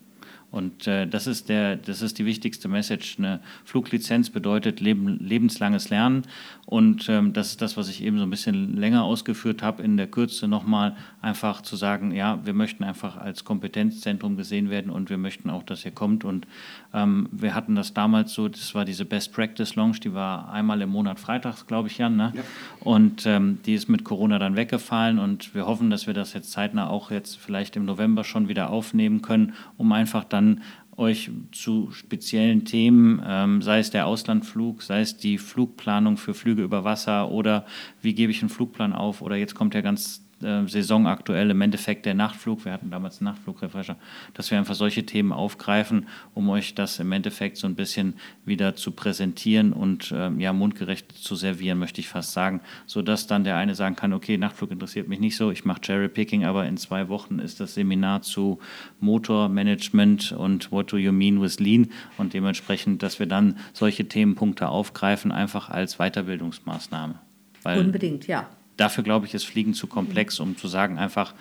[0.50, 3.18] Und äh, das, ist der, das ist die wichtigste Message.
[3.18, 6.22] Eine Fluglizenz bedeutet leben, lebenslanges Lernen.
[6.64, 9.96] Und ähm, das ist das, was ich eben so ein bisschen länger ausgeführt habe, in
[9.96, 15.08] der Kürze nochmal einfach zu sagen, ja, wir möchten einfach als Kompetenzzentrum gesehen werden und
[15.08, 16.24] wir möchten auch, dass ihr kommt.
[16.24, 16.46] Und
[16.92, 20.80] ähm, wir hatten das damals so, das war diese Best Practice Lounge, die war einmal
[20.82, 22.16] im Monat freitags, glaube ich, Jan.
[22.16, 22.32] Ne?
[22.34, 22.42] Ja.
[22.80, 26.52] Und ähm, die ist mit Corona dann weggefallen und wir hoffen, dass wir das jetzt
[26.52, 30.62] zeitnah auch jetzt vielleicht im November schon wieder aufnehmen können, um einfach dann dann
[30.96, 36.62] euch zu speziellen Themen, ähm, sei es der Auslandflug, sei es die Flugplanung für Flüge
[36.62, 37.66] über Wasser oder
[38.02, 42.06] wie gebe ich einen Flugplan auf oder jetzt kommt ja ganz äh, saisonaktuell im Endeffekt
[42.06, 43.96] der Nachtflug, wir hatten damals einen Nachtflugrefresher,
[44.34, 48.14] dass wir einfach solche Themen aufgreifen, um euch das im Endeffekt so ein bisschen
[48.44, 53.44] wieder zu präsentieren und ähm, ja mundgerecht zu servieren, möchte ich fast sagen, sodass dann
[53.44, 56.66] der eine sagen kann, okay, Nachtflug interessiert mich nicht so, ich mache Cherry Picking, aber
[56.66, 58.58] in zwei Wochen ist das Seminar zu
[59.00, 61.88] Motormanagement und What do you mean with Lean?
[62.16, 67.14] Und dementsprechend, dass wir dann solche Themenpunkte aufgreifen, einfach als Weiterbildungsmaßnahme.
[67.62, 68.48] Weil Unbedingt, ja
[68.78, 71.34] dafür glaube ich, ist Fliegen zu komplex, um zu sagen, einfach,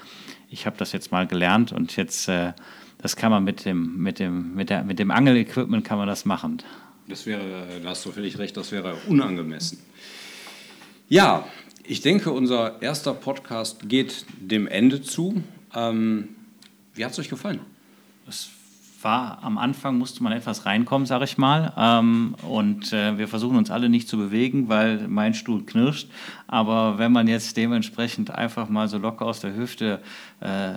[0.49, 2.51] ich habe das jetzt mal gelernt und jetzt, äh,
[2.97, 6.25] das kann man mit dem, mit dem, mit der, mit dem Angelequipment kann man das
[6.25, 6.61] machen.
[7.07, 9.79] Das wäre, da hast du völlig recht, das wäre unangemessen.
[11.07, 11.47] Ja,
[11.83, 15.41] ich denke, unser erster Podcast geht dem Ende zu.
[15.73, 16.35] Ähm,
[16.95, 17.61] wie hat es euch gefallen?
[18.25, 18.49] Das
[19.08, 21.72] war am Anfang musste man etwas reinkommen, sage ich mal.
[21.78, 26.10] Ähm, und äh, wir versuchen uns alle nicht zu bewegen, weil mein Stuhl knirscht.
[26.45, 30.01] Aber wenn man jetzt dementsprechend einfach mal so locker aus der Hüfte
[30.41, 30.74] äh,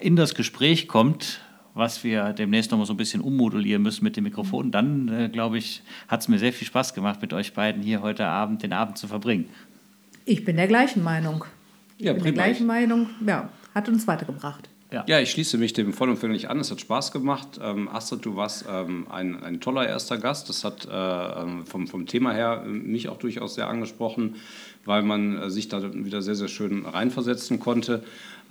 [0.00, 1.42] in das Gespräch kommt,
[1.74, 5.28] was wir demnächst noch mal so ein bisschen ummodulieren müssen mit dem Mikrofon, dann äh,
[5.28, 8.62] glaube ich, hat es mir sehr viel Spaß gemacht, mit euch beiden hier heute Abend
[8.62, 9.50] den Abend zu verbringen.
[10.24, 11.44] Ich bin der gleichen Meinung.
[11.98, 13.10] Ja, ich bin der gleichen Meinung.
[13.26, 14.69] Ja, hat uns weitergebracht.
[14.92, 15.04] Ja.
[15.06, 16.58] ja, ich schließe mich dem vollumfänglich an.
[16.58, 17.60] Es hat Spaß gemacht.
[17.62, 20.48] Ähm, Astrid, du warst ähm, ein, ein toller erster Gast.
[20.48, 24.36] Das hat äh, ähm, vom, vom Thema her äh, mich auch durchaus sehr angesprochen,
[24.84, 28.02] weil man äh, sich da wieder sehr, sehr schön reinversetzen konnte.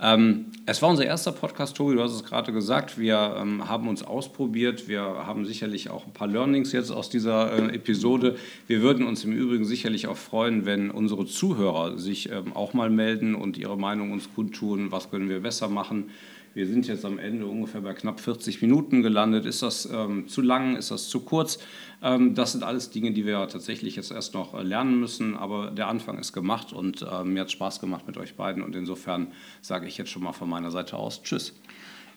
[0.01, 2.97] Ähm, es war unser erster Podcast, Tobi, du hast es gerade gesagt.
[2.97, 4.87] Wir ähm, haben uns ausprobiert.
[4.87, 8.37] Wir haben sicherlich auch ein paar Learnings jetzt aus dieser äh, Episode.
[8.67, 12.89] Wir würden uns im Übrigen sicherlich auch freuen, wenn unsere Zuhörer sich ähm, auch mal
[12.89, 14.91] melden und ihre Meinung uns kundtun.
[14.91, 16.11] Was können wir besser machen?
[16.59, 19.45] Wir sind jetzt am Ende ungefähr bei knapp 40 Minuten gelandet.
[19.45, 20.75] Ist das ähm, zu lang?
[20.75, 21.57] Ist das zu kurz?
[22.03, 25.37] Ähm, das sind alles Dinge, die wir tatsächlich jetzt erst noch äh, lernen müssen.
[25.37, 28.61] Aber der Anfang ist gemacht und äh, mir hat Spaß gemacht mit euch beiden.
[28.61, 29.27] Und insofern
[29.61, 31.55] sage ich jetzt schon mal von meiner Seite aus Tschüss.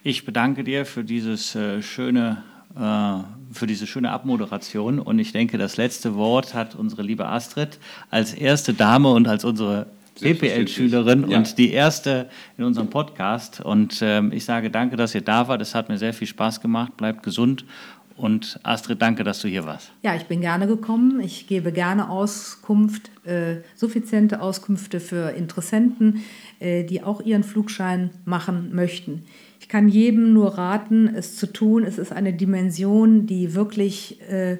[0.03, 2.43] Ich bedanke dir für dieses äh, schöne
[2.75, 3.19] äh,
[3.53, 4.99] für diese schöne Abmoderation.
[4.99, 7.79] Und ich denke, das letzte Wort hat unsere liebe Astrid
[8.09, 9.85] als erste Dame und als unsere
[10.21, 11.37] BPL-Schülerin ja.
[11.37, 13.61] und die erste in unserem Podcast.
[13.61, 15.61] Und ähm, ich sage danke, dass ihr da wart.
[15.61, 16.97] Es hat mir sehr viel Spaß gemacht.
[16.97, 17.65] Bleibt gesund.
[18.15, 19.91] Und Astrid, danke, dass du hier warst.
[20.03, 21.19] Ja, ich bin gerne gekommen.
[21.19, 26.23] Ich gebe gerne Auskunft, äh, suffiziente Auskünfte für Interessenten,
[26.59, 29.23] äh, die auch ihren Flugschein machen möchten.
[29.59, 31.83] Ich kann jedem nur raten, es zu tun.
[31.83, 34.57] Es ist eine Dimension, die wirklich äh,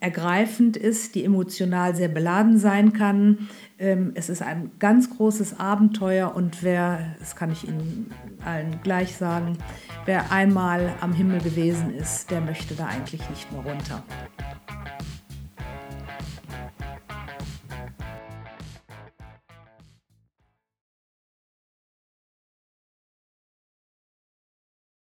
[0.00, 3.48] ergreifend ist, die emotional sehr beladen sein kann.
[3.82, 8.14] Ähm, es ist ein ganz großes Abenteuer und wer, das kann ich Ihnen
[8.44, 9.58] allen gleich sagen,
[10.04, 14.04] wer einmal am Himmel gewesen ist, der möchte da eigentlich nicht mehr runter.